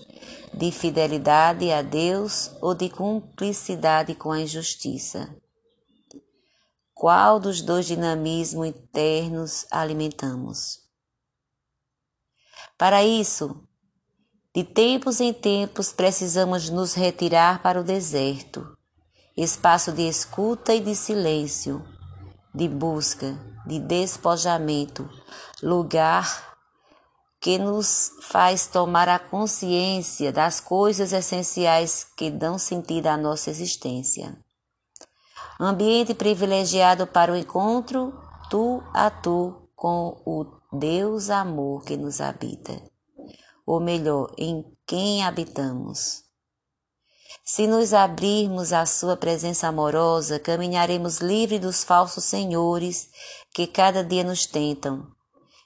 de 0.54 0.72
fidelidade 0.72 1.70
a 1.70 1.82
Deus 1.82 2.50
ou 2.62 2.74
de 2.74 2.90
cumplicidade 2.90 4.16
com 4.16 4.32
a 4.32 4.40
injustiça. 4.40 5.36
Qual 6.94 7.42
dos 7.42 7.62
dois 7.62 7.86
dinamismos 7.86 8.68
internos 8.68 9.66
alimentamos? 9.70 10.80
Para 12.78 13.04
isso, 13.04 13.68
de 14.56 14.64
tempos 14.64 15.20
em 15.20 15.34
tempos 15.34 15.92
precisamos 15.92 16.70
nos 16.70 16.94
retirar 16.94 17.62
para 17.62 17.82
o 17.82 17.84
deserto, 17.84 18.78
espaço 19.36 19.92
de 19.92 20.08
escuta 20.08 20.74
e 20.74 20.80
de 20.80 20.96
silêncio, 20.96 21.84
de 22.56 22.70
busca, 22.70 23.38
de 23.66 23.80
despojamento, 23.80 25.10
lugar 25.64 26.54
que 27.40 27.58
nos 27.58 28.12
faz 28.22 28.68
tomar 28.68 29.10
a 29.10 29.20
consciência 29.20 30.32
das 30.32 30.60
coisas 30.60 31.12
essenciais 31.12 32.06
que 32.16 32.30
dão 32.30 32.58
sentido 32.58 33.08
à 33.08 33.18
nossa 33.18 33.50
existência. 33.50 34.38
Ambiente 35.60 36.14
privilegiado 36.14 37.08
para 37.08 37.32
o 37.32 37.36
encontro 37.36 38.14
tu 38.50 38.84
a 38.94 39.10
tu 39.10 39.70
com 39.76 40.22
o 40.26 40.46
Deus 40.72 41.30
amor 41.30 41.84
que 41.84 41.98
nos 41.98 42.22
habita, 42.22 42.82
ou 43.66 43.80
melhor, 43.80 44.32
em 44.38 44.64
quem 44.86 45.24
habitamos. 45.24 46.24
Se 47.44 47.68
nos 47.68 47.94
abrirmos 47.94 48.72
à 48.72 48.86
Sua 48.86 49.18
presença 49.18 49.68
amorosa, 49.68 50.40
caminharemos 50.40 51.20
livre 51.20 51.60
dos 51.60 51.84
falsos 51.84 52.24
senhores 52.24 53.10
que 53.54 53.68
cada 53.68 54.04
dia 54.04 54.24
nos 54.24 54.46
tentam, 54.46 55.08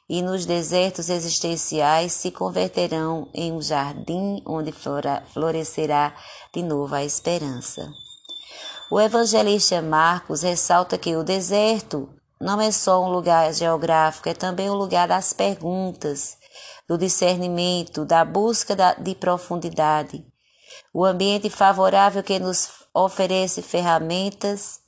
e 0.09 0.21
nos 0.21 0.45
desertos 0.45 1.09
existenciais 1.09 2.13
se 2.13 2.31
converterão 2.31 3.29
em 3.33 3.51
um 3.51 3.61
jardim 3.61 4.41
onde 4.45 4.71
florescerá 4.71 6.15
de 6.53 6.63
novo 6.63 6.95
a 6.95 7.03
esperança. 7.03 7.89
O 8.89 9.01
evangelista 9.01 9.81
Marcos 9.81 10.43
ressalta 10.43 10.97
que 10.97 11.15
o 11.15 11.23
deserto 11.23 12.09
não 12.39 12.61
é 12.61 12.71
só 12.71 13.03
um 13.03 13.09
lugar 13.09 13.53
geográfico, 13.53 14.29
é 14.29 14.33
também 14.33 14.69
um 14.69 14.75
lugar 14.75 15.07
das 15.07 15.33
perguntas, 15.33 16.37
do 16.87 16.97
discernimento, 16.97 18.05
da 18.05 18.23
busca 18.23 18.75
de 18.97 19.13
profundidade. 19.15 20.23
O 20.93 21.03
ambiente 21.03 21.49
favorável 21.49 22.23
que 22.23 22.39
nos 22.39 22.69
oferece 22.93 23.61
ferramentas 23.61 24.79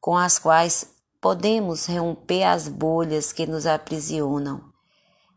com 0.00 0.16
as 0.16 0.38
quais 0.38 0.86
podemos 1.20 1.86
romper 1.86 2.44
as 2.44 2.68
bolhas 2.68 3.32
que 3.32 3.46
nos 3.46 3.66
aprisionam, 3.66 4.60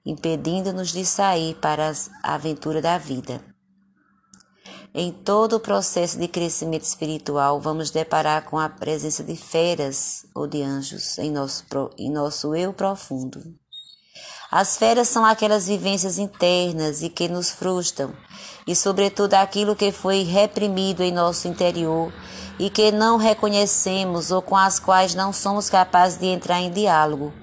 impedindo-nos 0.06 0.92
de 0.92 1.06
sair 1.06 1.56
para 1.56 1.92
a 2.24 2.34
aventura 2.34 2.82
da 2.82 2.98
vida. 2.98 3.44
Em 4.94 5.12
todo 5.12 5.56
o 5.56 5.60
processo 5.60 6.20
de 6.20 6.28
crescimento 6.28 6.84
espiritual, 6.84 7.62
vamos 7.62 7.92
deparar 7.92 8.44
com 8.44 8.60
a 8.60 8.68
presença 8.68 9.24
de 9.24 9.38
feras 9.38 10.26
ou 10.36 10.46
de 10.46 10.62
anjos 10.62 11.18
em 11.18 11.32
nosso, 11.32 11.64
em 11.98 12.12
nosso 12.12 12.54
eu 12.54 12.74
profundo. 12.74 13.42
As 14.52 14.76
feras 14.76 15.08
são 15.08 15.24
aquelas 15.24 15.68
vivências 15.68 16.18
internas 16.18 17.02
e 17.02 17.10
que 17.10 17.30
nos 17.30 17.50
frustram, 17.50 18.14
e 18.68 18.76
sobretudo 18.76 19.36
aquilo 19.36 19.78
que 19.78 19.94
foi 19.94 20.24
reprimido 20.24 21.02
em 21.02 21.12
nosso 21.14 21.48
interior 21.48 22.12
e 22.62 22.70
que 22.70 22.92
não 22.92 23.18
reconhecemos 23.18 24.30
ou 24.30 24.40
com 24.40 24.56
as 24.56 24.78
quais 24.78 25.16
não 25.16 25.34
somos 25.34 25.68
capazes 25.68 26.20
de 26.20 26.28
entrar 26.28 26.62
em 26.62 26.70
diálogo. 26.70 27.34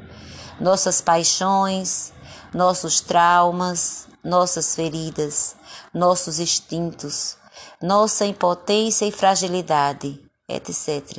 Nossas 0.61 1.01
paixões, 1.01 2.13
nossos 2.55 3.01
traumas, 3.01 4.07
nossas 4.23 4.77
feridas, 4.77 5.57
nossos 5.93 6.39
instintos, 6.39 7.37
nossa 7.83 8.27
impotência 8.27 9.07
e 9.07 9.11
fragilidade, 9.11 10.25
etc. 10.49 11.19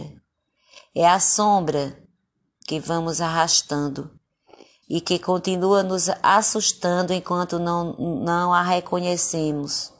É 0.95 1.05
a 1.05 1.19
sombra 1.19 2.01
que 2.65 2.79
vamos 2.79 3.19
arrastando 3.19 4.09
e 4.89 5.01
que 5.01 5.19
continua 5.19 5.83
nos 5.83 6.07
assustando 6.23 7.11
enquanto 7.11 7.59
não, 7.59 7.91
não 7.97 8.53
a 8.53 8.61
reconhecemos 8.61 9.98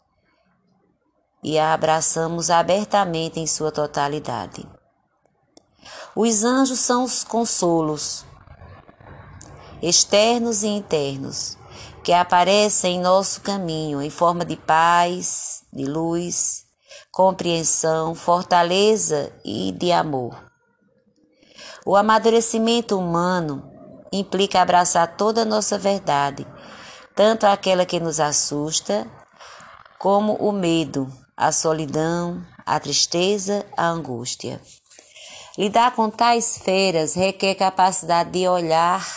e 1.44 1.58
a 1.58 1.74
abraçamos 1.74 2.50
abertamente 2.50 3.40
em 3.40 3.48
sua 3.48 3.72
totalidade. 3.72 4.68
Os 6.16 6.44
anjos 6.44 6.80
são 6.80 7.04
os 7.04 7.24
consolos, 7.24 8.26
externos 9.82 10.64
e 10.64 10.68
internos, 10.68 11.58
que 12.04 12.12
aparecem 12.12 12.98
em 12.98 13.00
nosso 13.00 13.42
caminho 13.42 14.02
em 14.02 14.10
forma 14.10 14.44
de 14.44 14.56
paz, 14.56 15.64
de 15.72 15.86
luz, 15.86 16.66
compreensão, 17.12 18.14
fortaleza 18.16 19.32
e 19.46 19.72
de 19.72 19.92
amor. 19.92 20.36
O 21.86 21.96
amadurecimento 21.96 22.98
humano 22.98 23.72
implica 24.12 24.62
abraçar 24.62 25.16
toda 25.16 25.44
a 25.44 25.46
nossa 25.46 25.78
verdade, 25.78 26.46
tanto 27.16 27.46
aquela 27.46 27.86
que 27.86 28.00
nos 28.00 28.20
assusta, 28.20 29.08
como 29.98 30.34
o 30.36 30.52
medo, 30.52 31.12
a 31.40 31.54
solidão, 31.54 32.46
a 32.66 32.78
tristeza, 32.82 33.66
a 33.78 33.88
angústia. 33.88 34.62
Lidar 35.58 35.96
com 35.96 36.10
tais 36.10 36.58
feras 36.58 37.14
requer 37.14 37.56
capacidade 37.56 38.32
de 38.32 38.46
olhar, 38.46 39.08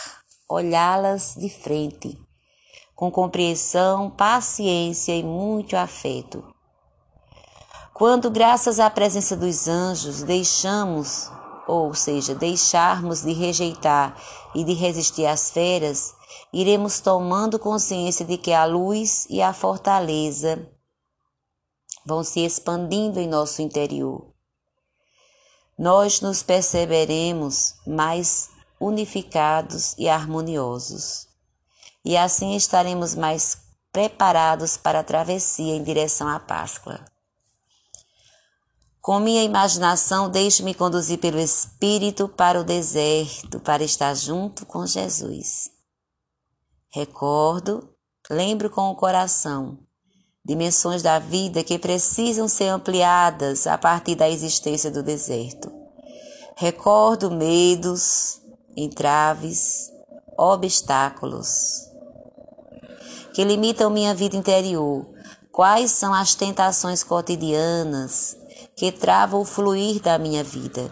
olhá-las 0.48 1.34
de 1.36 1.50
frente 1.50 2.16
com 2.94 3.10
compreensão, 3.10 4.08
paciência 4.10 5.12
e 5.12 5.24
muito 5.24 5.76
afeto. 5.76 6.44
Quando, 7.92 8.30
graças 8.30 8.78
à 8.78 8.88
presença 8.88 9.36
dos 9.36 9.66
anjos, 9.66 10.22
deixamos 10.22 11.28
ou 11.66 11.92
seja, 11.94 12.34
deixarmos 12.34 13.22
de 13.22 13.32
rejeitar 13.32 14.16
e 14.54 14.62
de 14.62 14.74
resistir 14.74 15.26
às 15.26 15.50
feras, 15.50 16.14
iremos 16.52 17.00
tomando 17.00 17.58
consciência 17.58 18.24
de 18.24 18.36
que 18.36 18.52
a 18.52 18.64
luz 18.64 19.26
e 19.28 19.42
a 19.42 19.52
fortaleza 19.52 20.71
vão 22.04 22.22
se 22.24 22.40
expandindo 22.40 23.20
em 23.20 23.28
nosso 23.28 23.62
interior. 23.62 24.32
Nós 25.78 26.20
nos 26.20 26.42
perceberemos 26.42 27.74
mais 27.86 28.50
unificados 28.80 29.94
e 29.96 30.08
harmoniosos, 30.08 31.28
e 32.04 32.16
assim 32.16 32.54
estaremos 32.56 33.14
mais 33.14 33.58
preparados 33.92 34.76
para 34.76 35.00
a 35.00 35.04
travessia 35.04 35.74
em 35.74 35.82
direção 35.82 36.28
à 36.28 36.40
Páscoa. 36.40 37.04
Com 39.00 39.18
minha 39.18 39.42
imaginação, 39.42 40.30
deixo-me 40.30 40.74
conduzir 40.74 41.18
pelo 41.18 41.38
Espírito 41.38 42.28
para 42.28 42.60
o 42.60 42.64
deserto, 42.64 43.58
para 43.58 43.82
estar 43.82 44.14
junto 44.14 44.64
com 44.64 44.86
Jesus. 44.86 45.70
Recordo, 46.88 47.92
lembro 48.30 48.70
com 48.70 48.90
o 48.90 48.94
coração 48.94 49.78
dimensões 50.44 51.02
da 51.02 51.18
vida 51.18 51.62
que 51.62 51.78
precisam 51.78 52.48
ser 52.48 52.68
ampliadas 52.68 53.66
a 53.66 53.78
partir 53.78 54.14
da 54.14 54.28
existência 54.28 54.90
do 54.90 55.02
deserto. 55.02 55.72
Recordo 56.56 57.30
medos, 57.30 58.40
entraves, 58.76 59.90
obstáculos 60.36 61.90
que 63.32 63.44
limitam 63.44 63.90
minha 63.90 64.14
vida 64.14 64.36
interior. 64.36 65.06
Quais 65.50 65.90
são 65.90 66.12
as 66.14 66.34
tentações 66.34 67.02
cotidianas 67.02 68.36
que 68.76 68.90
travam 68.90 69.40
o 69.40 69.44
fluir 69.44 70.00
da 70.00 70.18
minha 70.18 70.42
vida? 70.42 70.90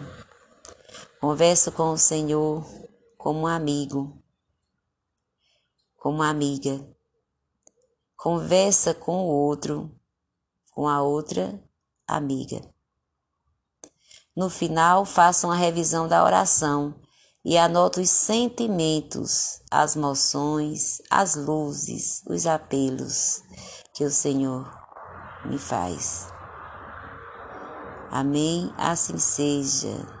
Converso 1.19 1.71
com 1.71 1.91
o 1.91 1.97
Senhor 1.97 2.65
como 3.17 3.41
um 3.41 3.47
amigo, 3.47 4.17
como 5.97 6.17
uma 6.17 6.29
amiga 6.29 6.83
conversa 8.21 8.93
com 8.93 9.25
o 9.25 9.27
outro, 9.29 9.91
com 10.75 10.87
a 10.87 11.01
outra 11.01 11.59
amiga. 12.07 12.61
No 14.35 14.47
final, 14.47 15.05
faça 15.05 15.47
uma 15.47 15.55
revisão 15.55 16.07
da 16.07 16.23
oração 16.23 16.93
e 17.43 17.57
anote 17.57 17.99
os 17.99 18.11
sentimentos, 18.11 19.59
as 19.71 19.95
moções, 19.95 21.01
as 21.09 21.33
luzes, 21.33 22.21
os 22.29 22.45
apelos 22.45 23.41
que 23.95 24.05
o 24.05 24.11
Senhor 24.11 24.69
me 25.43 25.57
faz. 25.57 26.27
Amém. 28.11 28.71
Assim 28.77 29.17
seja. 29.17 30.20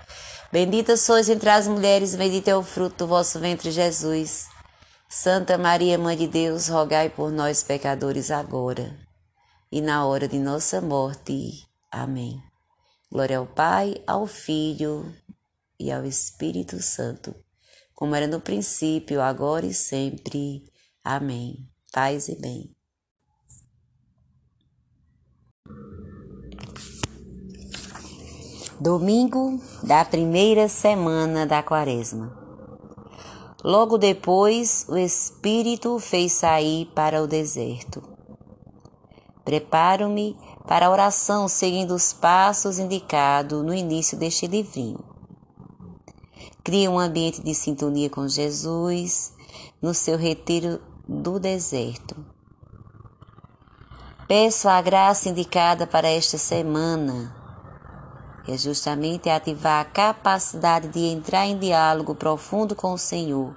Bendita 0.51 0.97
sois 0.97 1.29
entre 1.29 1.49
as 1.49 1.67
mulheres, 1.67 2.15
bendito 2.15 2.47
é 2.47 2.55
o 2.55 2.63
fruto 2.63 2.97
do 2.97 3.07
vosso 3.07 3.39
ventre, 3.39 3.71
Jesus. 3.71 4.47
Santa 5.09 5.57
Maria, 5.57 5.97
Mãe 5.97 6.17
de 6.17 6.27
Deus, 6.27 6.67
rogai 6.67 7.09
por 7.09 7.31
nós, 7.31 7.63
pecadores, 7.63 8.31
agora 8.31 8.95
e 9.71 9.79
na 9.79 10.05
hora 10.05 10.27
de 10.27 10.37
nossa 10.37 10.81
morte. 10.81 11.65
Amém. 11.89 12.43
Glória 13.09 13.37
ao 13.37 13.47
Pai, 13.47 13.95
ao 14.05 14.27
Filho 14.27 15.15
e 15.79 15.91
ao 15.91 16.05
Espírito 16.05 16.81
Santo, 16.81 17.33
como 17.93 18.15
era 18.15 18.27
no 18.27 18.41
princípio, 18.41 19.21
agora 19.21 19.65
e 19.65 19.73
sempre. 19.73 20.63
Amém. 21.03 21.69
Paz 21.91 22.27
e 22.27 22.35
bem. 22.35 22.75
Domingo 28.81 29.59
da 29.83 30.03
primeira 30.03 30.67
semana 30.67 31.45
da 31.45 31.61
Quaresma. 31.61 32.35
Logo 33.63 33.95
depois, 33.95 34.87
o 34.89 34.97
Espírito 34.97 35.99
fez 35.99 36.31
sair 36.31 36.87
para 36.95 37.21
o 37.21 37.27
deserto. 37.27 38.01
Preparo-me 39.45 40.35
para 40.67 40.87
a 40.87 40.89
oração 40.89 41.47
seguindo 41.47 41.91
os 41.91 42.11
passos 42.11 42.79
indicados 42.79 43.63
no 43.63 43.71
início 43.71 44.17
deste 44.17 44.47
livrinho. 44.47 45.05
Cria 46.63 46.89
um 46.89 46.97
ambiente 46.97 47.39
de 47.39 47.53
sintonia 47.53 48.09
com 48.09 48.27
Jesus 48.27 49.31
no 49.79 49.93
seu 49.93 50.17
retiro 50.17 50.81
do 51.07 51.39
deserto. 51.39 52.15
Peço 54.27 54.67
a 54.67 54.81
graça 54.81 55.29
indicada 55.29 55.85
para 55.85 56.09
esta 56.09 56.39
semana 56.39 57.40
é 58.47 58.57
justamente 58.57 59.29
ativar 59.29 59.81
a 59.81 59.85
capacidade 59.85 60.87
de 60.87 60.99
entrar 60.99 61.45
em 61.45 61.57
diálogo 61.57 62.15
profundo 62.15 62.75
com 62.75 62.93
o 62.93 62.97
Senhor, 62.97 63.53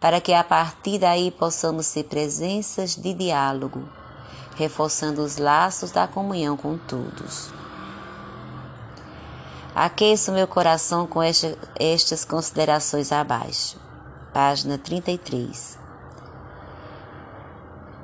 para 0.00 0.20
que 0.20 0.32
a 0.32 0.44
partir 0.44 0.98
daí 0.98 1.30
possamos 1.30 1.86
ser 1.86 2.04
presenças 2.04 2.94
de 2.94 3.14
diálogo, 3.14 3.88
reforçando 4.56 5.22
os 5.22 5.38
laços 5.38 5.90
da 5.90 6.06
comunhão 6.06 6.56
com 6.56 6.76
todos. 6.76 7.50
Aqueço 9.74 10.32
meu 10.32 10.46
coração 10.46 11.06
com 11.06 11.22
esta, 11.22 11.56
estas 11.80 12.26
considerações 12.26 13.10
abaixo. 13.10 13.80
Página 14.30 14.76
33. 14.76 15.78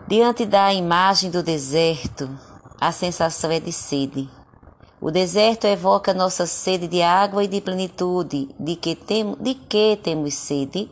Diante 0.07 0.47
da 0.47 0.73
imagem 0.73 1.31
do 1.31 1.43
deserto, 1.43 2.31
a 2.81 2.91
sensação 2.91 3.51
é 3.51 3.61
de 3.61 3.73
sede 3.73 4.31
o 5.01 5.11
deserto 5.13 5.65
evoca 5.67 6.13
nossa 6.13 6.45
sede 6.45 6.89
de 6.89 7.03
água 7.03 7.45
e 7.45 7.49
de 7.49 7.61
plenitude. 7.61 8.49
De 8.59 8.75
que, 8.75 8.97
tem, 8.97 9.35
de 9.41 9.55
que 9.55 9.97
temos 10.03 10.35
sede? 10.35 10.91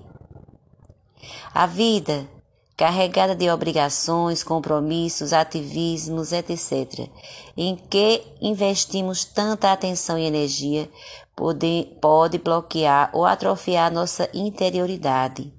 A 1.53 1.67
vida, 1.67 2.29
carregada 2.77 3.35
de 3.35 3.51
obrigações, 3.51 4.45
compromissos, 4.45 5.33
ativismos, 5.33 6.31
etc., 6.31 7.09
em 7.57 7.75
que 7.75 8.23
investimos 8.41 9.25
tanta 9.25 9.73
atenção 9.73 10.17
e 10.17 10.25
energia, 10.25 10.89
pode, 11.35 11.89
pode 12.01 12.39
bloquear 12.39 13.11
ou 13.13 13.25
atrofiar 13.25 13.91
nossa 13.91 14.31
interioridade, 14.33 15.53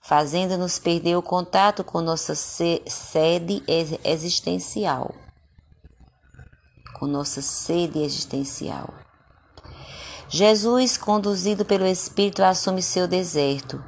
fazendo-nos 0.00 0.78
perder 0.78 1.16
o 1.16 1.22
contato 1.22 1.84
com 1.84 2.00
nossa 2.00 2.34
sede 2.34 3.62
existencial 4.02 5.14
com 7.02 7.08
nossa 7.08 7.42
sede 7.42 7.98
existencial. 7.98 8.94
Jesus, 10.28 10.96
conduzido 10.96 11.64
pelo 11.64 11.84
Espírito, 11.84 12.44
assume 12.44 12.80
seu 12.80 13.08
deserto, 13.08 13.82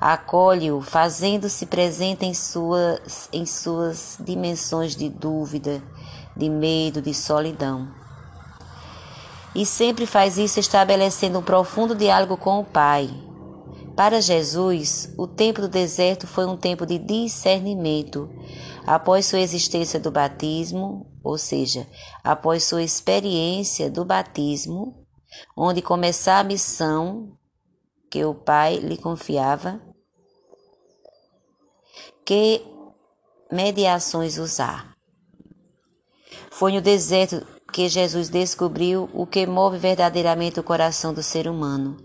acolhe-o, 0.00 0.80
fazendo-se 0.80 1.64
presente 1.66 2.26
em 2.26 2.34
suas, 2.34 3.28
em 3.32 3.46
suas 3.46 4.18
dimensões 4.18 4.96
de 4.96 5.08
dúvida, 5.08 5.80
de 6.36 6.50
medo, 6.50 7.00
de 7.00 7.14
solidão. 7.14 7.88
E 9.54 9.64
sempre 9.64 10.04
faz 10.04 10.36
isso 10.36 10.58
estabelecendo 10.58 11.38
um 11.38 11.42
profundo 11.42 11.94
diálogo 11.94 12.36
com 12.36 12.58
o 12.58 12.64
Pai. 12.64 13.08
Para 13.94 14.20
Jesus, 14.20 15.14
o 15.16 15.28
tempo 15.28 15.60
do 15.60 15.68
deserto 15.68 16.26
foi 16.26 16.46
um 16.46 16.56
tempo 16.56 16.84
de 16.84 16.98
discernimento, 16.98 18.28
após 18.84 19.24
sua 19.24 19.38
existência 19.38 20.00
do 20.00 20.10
batismo, 20.10 21.06
ou 21.26 21.36
seja, 21.36 21.88
após 22.22 22.62
sua 22.62 22.84
experiência 22.84 23.90
do 23.90 24.04
batismo, 24.04 25.04
onde 25.56 25.82
começar 25.82 26.38
a 26.38 26.44
missão 26.44 27.36
que 28.08 28.24
o 28.24 28.32
Pai 28.32 28.76
lhe 28.76 28.96
confiava, 28.96 29.80
que 32.24 32.62
mediações 33.50 34.38
usar. 34.38 34.94
Foi 36.50 36.72
no 36.72 36.80
deserto 36.80 37.44
que 37.72 37.88
Jesus 37.88 38.28
descobriu 38.28 39.10
o 39.12 39.26
que 39.26 39.46
move 39.46 39.78
verdadeiramente 39.78 40.60
o 40.60 40.64
coração 40.64 41.12
do 41.12 41.24
ser 41.24 41.48
humano. 41.48 41.96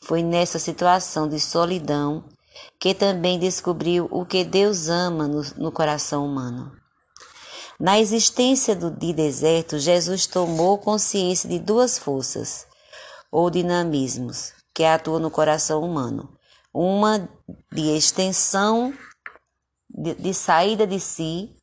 Foi 0.00 0.22
nessa 0.22 0.60
situação 0.60 1.28
de 1.28 1.40
solidão 1.40 2.24
que 2.78 2.94
também 2.94 3.40
descobriu 3.40 4.06
o 4.10 4.24
que 4.24 4.44
Deus 4.44 4.88
ama 4.88 5.26
no, 5.26 5.42
no 5.56 5.72
coração 5.72 6.24
humano. 6.24 6.77
Na 7.78 7.98
existência 8.00 8.74
do, 8.74 8.90
de 8.90 9.12
deserto, 9.12 9.78
Jesus 9.78 10.26
tomou 10.26 10.78
consciência 10.78 11.48
de 11.48 11.60
duas 11.60 11.96
forças: 11.96 12.66
ou 13.30 13.48
dinamismos 13.48 14.52
que 14.74 14.84
atuam 14.84 15.20
no 15.20 15.30
coração 15.30 15.82
humano. 15.82 16.36
Uma 16.74 17.28
de 17.72 17.96
extensão, 17.96 18.92
de, 19.88 20.14
de 20.14 20.34
saída 20.34 20.86
de 20.86 20.98
si, 20.98 21.54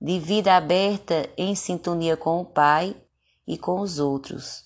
de 0.00 0.18
vida 0.18 0.56
aberta 0.56 1.28
em 1.36 1.54
sintonia 1.54 2.16
com 2.16 2.40
o 2.40 2.46
Pai 2.46 2.96
e 3.46 3.58
com 3.58 3.80
os 3.80 3.98
outros. 3.98 4.64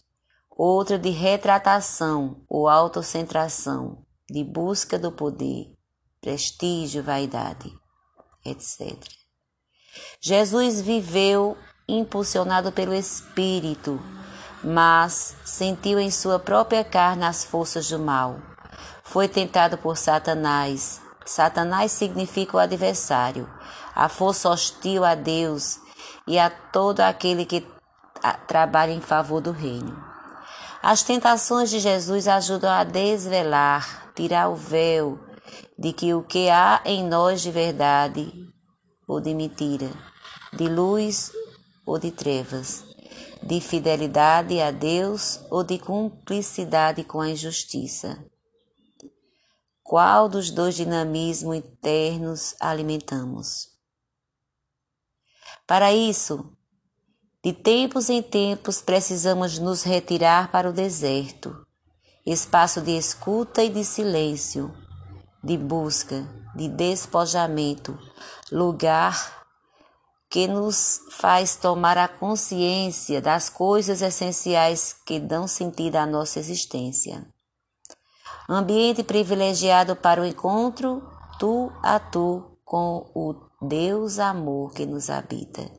Outra 0.51 0.99
de 0.99 1.11
retratação 1.11 2.43
ou 2.49 2.69
autocentração, 2.69 4.05
de 4.31 4.43
busca 4.43 4.99
do 4.99 5.13
poder, 5.13 5.77
prestígio, 6.21 7.03
vaidade, 7.03 7.71
etc. 8.45 8.97
Jesus 10.21 10.81
viveu 10.81 11.57
impulsionado 11.89 12.73
pelo 12.73 12.95
Espírito, 12.95 14.01
mas 14.63 15.37
sentiu 15.45 16.01
em 16.01 16.11
sua 16.11 16.39
própria 16.39 16.83
carne 16.83 17.25
as 17.25 17.45
forças 17.45 17.89
do 17.89 17.99
mal. 17.99 18.39
Foi 19.05 19.29
tentado 19.29 19.79
por 19.79 19.97
Satanás. 19.97 21.01
Satanás 21.25 21.93
significa 21.93 22.57
o 22.57 22.61
adversário, 22.61 23.49
a 23.95 24.09
força 24.09 24.49
hostil 24.49 25.05
a 25.05 25.15
Deus 25.15 25.79
e 26.27 26.39
a 26.39 26.51
todo 26.51 27.01
aquele 27.01 27.45
que 27.45 27.67
trabalha 28.47 28.93
em 28.93 29.01
favor 29.01 29.41
do 29.41 29.53
reino. 29.53 29.97
As 30.83 31.03
tentações 31.03 31.71
de 31.71 31.81
Jesus 31.81 32.29
ajudam 32.29 32.71
a 32.71 32.85
desvelar, 32.85 34.11
tirar 34.15 34.49
o 34.49 34.55
véu 34.55 35.19
de 35.79 35.93
que 35.93 36.15
o 36.15 36.23
que 36.23 36.49
há 36.49 36.81
em 36.85 37.05
nós 37.05 37.41
de 37.41 37.51
verdade 37.51 38.46
ou 39.07 39.21
de 39.21 39.35
mentira, 39.35 39.91
de 40.53 40.69
luz 40.69 41.33
ou 41.85 41.99
de 41.99 42.11
trevas, 42.11 42.85
de 43.43 43.61
fidelidade 43.61 44.61
a 44.61 44.71
Deus 44.71 45.41
ou 45.51 45.63
de 45.63 45.79
cumplicidade 45.79 47.05
com 47.05 47.21
a 47.21 47.31
injustiça. 47.31 48.25
Qual 49.83 50.29
dos 50.29 50.51
dois 50.51 50.75
dinamismos 50.75 51.57
internos 51.57 52.57
alimentamos? 52.59 53.69
Para 55.67 55.93
isso, 55.93 56.53
de 57.45 57.53
tempos 57.53 58.11
em 58.11 58.21
tempos 58.21 58.83
precisamos 58.83 59.61
nos 59.61 59.85
retirar 59.85 60.51
para 60.51 60.69
o 60.69 60.73
deserto, 60.73 61.65
espaço 62.25 62.81
de 62.81 62.97
escuta 62.97 63.63
e 63.63 63.69
de 63.69 63.85
silêncio, 63.85 64.75
de 65.45 65.57
busca, 65.57 66.27
de 66.57 66.69
despojamento, 66.69 67.97
lugar 68.51 69.47
que 70.29 70.47
nos 70.47 71.01
faz 71.11 71.57
tomar 71.57 71.97
a 71.97 72.09
consciência 72.09 73.21
das 73.21 73.49
coisas 73.49 74.03
essenciais 74.03 74.93
que 74.93 75.19
dão 75.19 75.47
sentido 75.47 75.97
à 75.97 76.07
nossa 76.07 76.39
existência. 76.39 77.27
Ambiente 78.49 79.03
privilegiado 79.03 79.97
para 79.97 80.21
o 80.21 80.25
encontro 80.25 81.03
tu 81.39 81.73
a 81.83 81.99
tu 81.99 82.59
com 82.65 83.11
o 83.15 83.35
Deus 83.61 84.19
amor 84.19 84.73
que 84.73 84.87
nos 84.87 85.09
habita, 85.11 85.71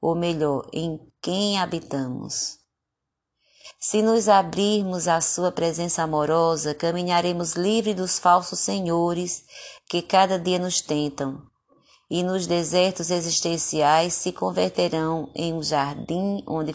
ou 0.00 0.14
melhor, 0.14 0.68
em 0.72 1.00
quem 1.20 1.58
habitamos. 1.58 2.58
Se 3.78 4.00
nos 4.00 4.28
abrirmos 4.28 5.08
à 5.08 5.20
Sua 5.20 5.50
presença 5.50 6.02
amorosa, 6.02 6.74
caminharemos 6.74 7.54
livre 7.54 7.94
dos 7.94 8.18
falsos 8.18 8.60
senhores 8.60 9.44
que 9.88 10.00
cada 10.02 10.38
dia 10.38 10.58
nos 10.58 10.80
tentam, 10.80 11.42
e 12.12 12.22
nos 12.22 12.46
desertos 12.46 13.10
existenciais 13.10 14.12
se 14.12 14.32
converterão 14.32 15.30
em 15.34 15.54
um 15.54 15.62
jardim 15.62 16.44
onde 16.46 16.74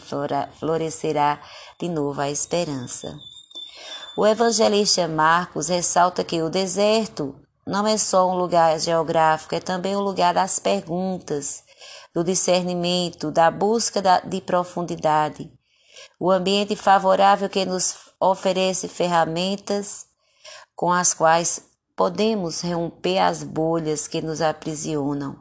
florescerá 0.59 1.39
de 1.79 1.87
novo 1.87 2.19
a 2.19 2.29
esperança. 2.31 3.15
O 4.17 4.25
evangelista 4.25 5.07
Marcos 5.07 5.67
ressalta 5.67 6.23
que 6.23 6.41
o 6.41 6.49
deserto 6.49 7.35
não 7.67 7.85
é 7.85 7.97
só 7.97 8.27
um 8.27 8.35
lugar 8.35 8.79
geográfico, 8.79 9.53
é 9.53 9.59
também 9.59 9.95
um 9.95 10.01
lugar 10.01 10.33
das 10.33 10.57
perguntas, 10.57 11.63
do 12.15 12.23
discernimento, 12.23 13.29
da 13.29 13.51
busca 13.51 14.01
de 14.25 14.41
profundidade 14.41 15.51
o 16.19 16.31
ambiente 16.31 16.75
favorável 16.75 17.49
que 17.49 17.65
nos 17.65 17.95
oferece 18.19 18.87
ferramentas 18.87 20.05
com 20.75 20.91
as 20.91 21.13
quais 21.13 21.61
podemos 21.97 22.61
romper 22.61 23.17
as 23.17 23.41
bolhas 23.41 24.07
que 24.07 24.21
nos 24.21 24.39
aprisionam, 24.39 25.35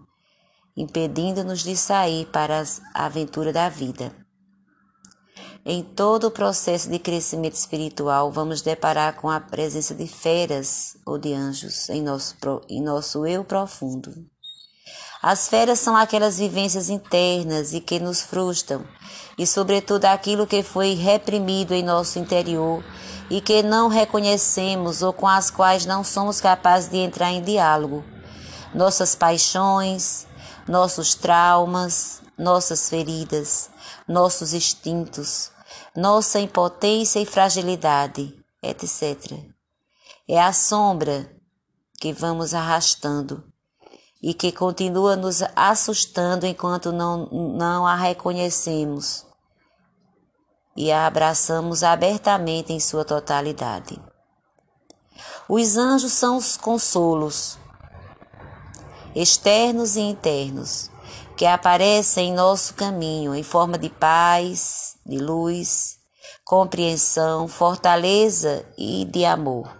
impedindo-nos 0.74 1.62
de 1.62 1.76
sair 1.76 2.24
para 2.32 2.62
a 2.94 3.04
aventura 3.04 3.52
da 3.52 3.68
vida. 3.68 4.10
Em 5.66 5.82
todo 5.82 6.28
o 6.28 6.30
processo 6.30 6.88
de 6.88 6.98
crescimento 6.98 7.56
espiritual, 7.56 8.32
vamos 8.32 8.62
deparar 8.62 9.16
com 9.16 9.28
a 9.28 9.38
presença 9.38 9.94
de 9.94 10.06
feras 10.06 10.96
ou 11.04 11.18
de 11.18 11.34
anjos 11.34 11.90
em 11.90 12.00
nosso, 12.00 12.34
em 12.70 12.82
nosso 12.82 13.26
eu 13.26 13.44
profundo. 13.44 14.14
As 15.22 15.48
feras 15.48 15.80
são 15.80 15.96
aquelas 15.96 16.38
vivências 16.38 16.88
internas 16.88 17.72
e 17.72 17.80
que 17.80 17.98
nos 17.98 18.20
frustram, 18.20 18.86
e, 19.38 19.46
sobretudo, 19.46 20.04
aquilo 20.04 20.46
que 20.46 20.62
foi 20.62 20.94
reprimido 20.94 21.72
em 21.72 21.82
nosso 21.82 22.18
interior 22.18 22.84
e 23.28 23.40
que 23.40 23.62
não 23.62 23.88
reconhecemos 23.88 25.02
ou 25.02 25.12
com 25.12 25.26
as 25.26 25.50
quais 25.50 25.84
não 25.84 26.04
somos 26.04 26.40
capazes 26.40 26.90
de 26.90 26.98
entrar 26.98 27.32
em 27.32 27.42
diálogo. 27.42 28.04
Nossas 28.74 29.14
paixões, 29.14 30.26
nossos 30.68 31.14
traumas, 31.14 32.22
nossas 32.38 32.88
feridas, 32.88 33.70
nossos 34.06 34.52
instintos, 34.52 35.50
nossa 35.94 36.38
impotência 36.38 37.18
e 37.18 37.26
fragilidade, 37.26 38.34
etc. 38.62 39.32
É 40.28 40.40
a 40.40 40.52
sombra 40.52 41.30
que 41.98 42.12
vamos 42.12 42.52
arrastando 42.52 43.42
e 44.22 44.32
que 44.34 44.50
continua 44.50 45.16
nos 45.16 45.42
assustando 45.54 46.46
enquanto 46.46 46.92
não, 46.92 47.26
não 47.26 47.86
a 47.86 47.94
reconhecemos 47.94 49.26
e 50.76 50.92
a 50.92 51.06
abraçamos 51.06 51.82
abertamente 51.82 52.72
em 52.72 52.78
sua 52.78 53.04
totalidade. 53.04 53.98
Os 55.48 55.76
anjos 55.76 56.12
são 56.12 56.36
os 56.36 56.56
consolos, 56.56 57.58
externos 59.14 59.96
e 59.96 60.00
internos, 60.00 60.90
que 61.36 61.46
aparecem 61.46 62.28
em 62.28 62.34
nosso 62.34 62.74
caminho 62.74 63.34
em 63.34 63.42
forma 63.42 63.78
de 63.78 63.88
paz, 63.88 64.96
de 65.06 65.18
luz, 65.18 65.98
compreensão, 66.44 67.48
fortaleza 67.48 68.66
e 68.76 69.04
de 69.06 69.24
amor. 69.24 69.70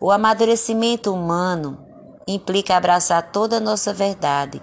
O 0.00 0.12
amadurecimento 0.12 1.12
humano 1.12 1.87
implica 2.28 2.76
abraçar 2.76 3.32
toda 3.32 3.56
a 3.56 3.60
nossa 3.60 3.92
verdade, 3.92 4.60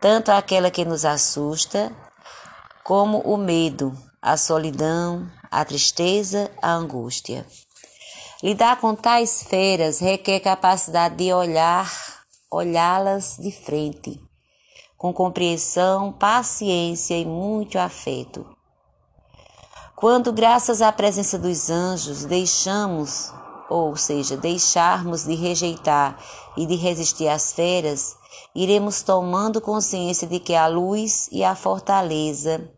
tanto 0.00 0.30
aquela 0.30 0.70
que 0.70 0.84
nos 0.84 1.04
assusta, 1.04 1.92
como 2.82 3.18
o 3.20 3.36
medo, 3.36 3.96
a 4.20 4.36
solidão, 4.36 5.30
a 5.50 5.64
tristeza, 5.64 6.50
a 6.60 6.72
angústia. 6.72 7.46
Lidar 8.42 8.80
com 8.80 8.94
tais 8.94 9.42
feiras 9.42 9.98
requer 10.00 10.40
capacidade 10.40 11.16
de 11.16 11.32
olhar, 11.32 11.90
olhá-las 12.50 13.36
de 13.38 13.50
frente, 13.50 14.20
com 14.96 15.12
compreensão, 15.12 16.12
paciência 16.12 17.16
e 17.16 17.24
muito 17.24 17.78
afeto. 17.78 18.46
Quando, 19.96 20.32
graças 20.32 20.80
à 20.80 20.92
presença 20.92 21.36
dos 21.36 21.70
anjos, 21.70 22.24
deixamos 22.24 23.32
ou 23.68 23.96
seja, 23.96 24.36
deixarmos 24.36 25.24
de 25.24 25.34
rejeitar 25.34 26.18
e 26.56 26.66
de 26.66 26.74
resistir 26.74 27.28
às 27.28 27.52
feras, 27.52 28.16
iremos 28.54 29.02
tomando 29.02 29.60
consciência 29.60 30.26
de 30.26 30.40
que 30.40 30.54
a 30.54 30.66
luz 30.66 31.28
e 31.30 31.44
a 31.44 31.54
fortaleza 31.54 32.72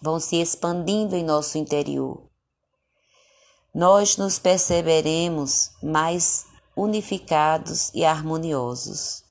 vão 0.00 0.18
se 0.18 0.36
expandindo 0.36 1.14
em 1.14 1.24
nosso 1.24 1.58
interior. 1.58 2.28
Nós 3.74 4.16
nos 4.16 4.38
perceberemos 4.38 5.70
mais 5.82 6.44
unificados 6.76 7.90
e 7.94 8.04
harmoniosos, 8.04 9.24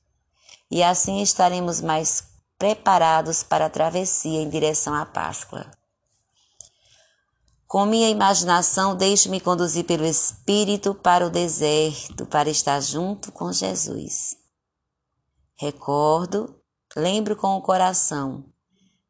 e 0.70 0.82
assim 0.82 1.20
estaremos 1.20 1.80
mais 1.80 2.24
preparados 2.58 3.42
para 3.42 3.66
a 3.66 3.70
travessia 3.70 4.40
em 4.40 4.48
direção 4.48 4.94
à 4.94 5.04
Páscoa. 5.04 5.70
Com 7.72 7.86
minha 7.86 8.10
imaginação, 8.10 8.94
deixo-me 8.94 9.40
conduzir 9.40 9.86
pelo 9.86 10.04
Espírito 10.04 10.94
para 10.94 11.26
o 11.26 11.30
deserto, 11.30 12.26
para 12.26 12.50
estar 12.50 12.78
junto 12.80 13.32
com 13.32 13.50
Jesus. 13.50 14.36
Recordo, 15.58 16.54
lembro 16.94 17.34
com 17.34 17.56
o 17.56 17.62
coração, 17.62 18.44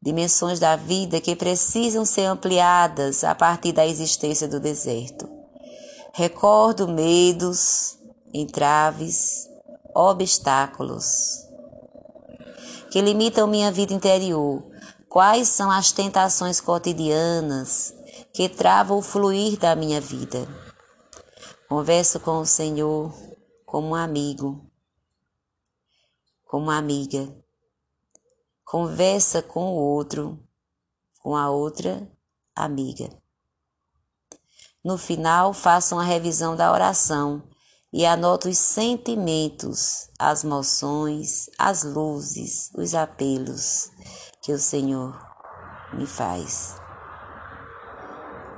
dimensões 0.01 0.61
da 0.61 0.77
vida 0.77 1.19
que 1.19 1.35
precisam 1.35 2.05
ser 2.05 2.23
ampliadas 2.23 3.25
a 3.25 3.35
partir 3.35 3.73
da 3.73 3.85
existência 3.85 4.47
do 4.47 4.61
deserto. 4.61 5.27
Recordo 6.13 6.87
medos, 6.87 7.97
entraves, 8.33 9.45
obstáculos 9.93 11.45
que 12.89 13.01
limitam 13.01 13.45
minha 13.45 13.69
vida 13.73 13.93
interior. 13.93 14.63
Quais 15.09 15.49
são 15.49 15.69
as 15.69 15.91
tentações 15.91 16.61
cotidianas 16.61 17.93
que 18.33 18.49
trava 18.49 18.95
o 18.95 19.01
fluir 19.01 19.59
da 19.59 19.75
minha 19.75 20.01
vida. 20.01 20.47
Converso 21.69 22.19
com 22.19 22.39
o 22.39 22.45
Senhor 22.47 23.13
como 23.63 23.89
um 23.89 23.95
amigo, 23.95 24.65
como 26.43 26.71
amiga. 26.71 27.31
Conversa 28.65 29.43
com 29.43 29.65
o 29.65 29.75
outro, 29.75 30.39
com 31.19 31.35
a 31.35 31.51
outra 31.51 32.11
amiga. 32.55 33.07
No 34.83 34.97
final, 34.97 35.53
faça 35.53 35.93
uma 35.93 36.03
revisão 36.03 36.55
da 36.55 36.71
oração 36.71 37.47
e 37.93 38.03
anoto 38.03 38.49
os 38.49 38.57
sentimentos, 38.57 40.09
as 40.17 40.43
moções, 40.43 41.51
as 41.55 41.83
luzes, 41.83 42.71
os 42.73 42.95
apelos 42.95 43.91
que 44.41 44.51
o 44.51 44.57
Senhor 44.57 45.15
me 45.93 46.07
faz. 46.07 46.82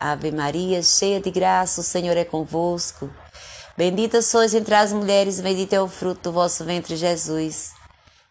Ave 0.00 0.32
Maria, 0.32 0.82
cheia 0.82 1.20
de 1.20 1.30
graça, 1.30 1.82
o 1.82 1.84
Senhor 1.84 2.16
é 2.16 2.24
convosco. 2.24 3.08
Bendita 3.76 4.22
sois 4.22 4.54
entre 4.54 4.74
as 4.74 4.92
mulheres, 4.92 5.40
bendito 5.40 5.74
é 5.74 5.80
o 5.80 5.86
fruto 5.86 6.22
do 6.22 6.32
vosso 6.32 6.64
ventre, 6.64 6.96
Jesus. 6.96 7.72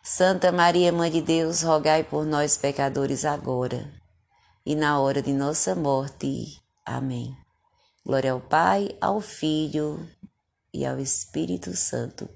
Santa 0.04 0.52
Maria, 0.52 0.92
Mãe 0.92 1.12
de 1.12 1.22
Deus, 1.22 1.62
rogai 1.62 2.04
por 2.04 2.26
nós, 2.26 2.58
pecadores, 2.58 3.24
agora 3.24 4.00
e 4.66 4.76
na 4.76 5.00
hora 5.00 5.22
de 5.22 5.34
nossa 5.34 5.76
morte. 5.76 6.62
Amém. 6.86 7.36
Glória 8.06 8.32
ao 8.32 8.42
Pai, 8.42 8.96
ao 9.02 9.22
Filho 9.22 10.08
e 10.74 10.86
ao 10.86 11.00
Espírito 11.00 11.76
Santo, 11.76 12.30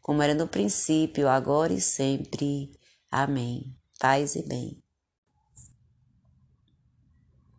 como 0.00 0.22
era 0.22 0.34
no 0.34 0.46
princípio, 0.46 1.28
agora 1.28 1.72
e 1.72 1.80
sempre. 1.80 2.70
Amém. 3.10 3.76
Paz 3.98 4.34
e 4.36 4.42
bem. 4.42 4.81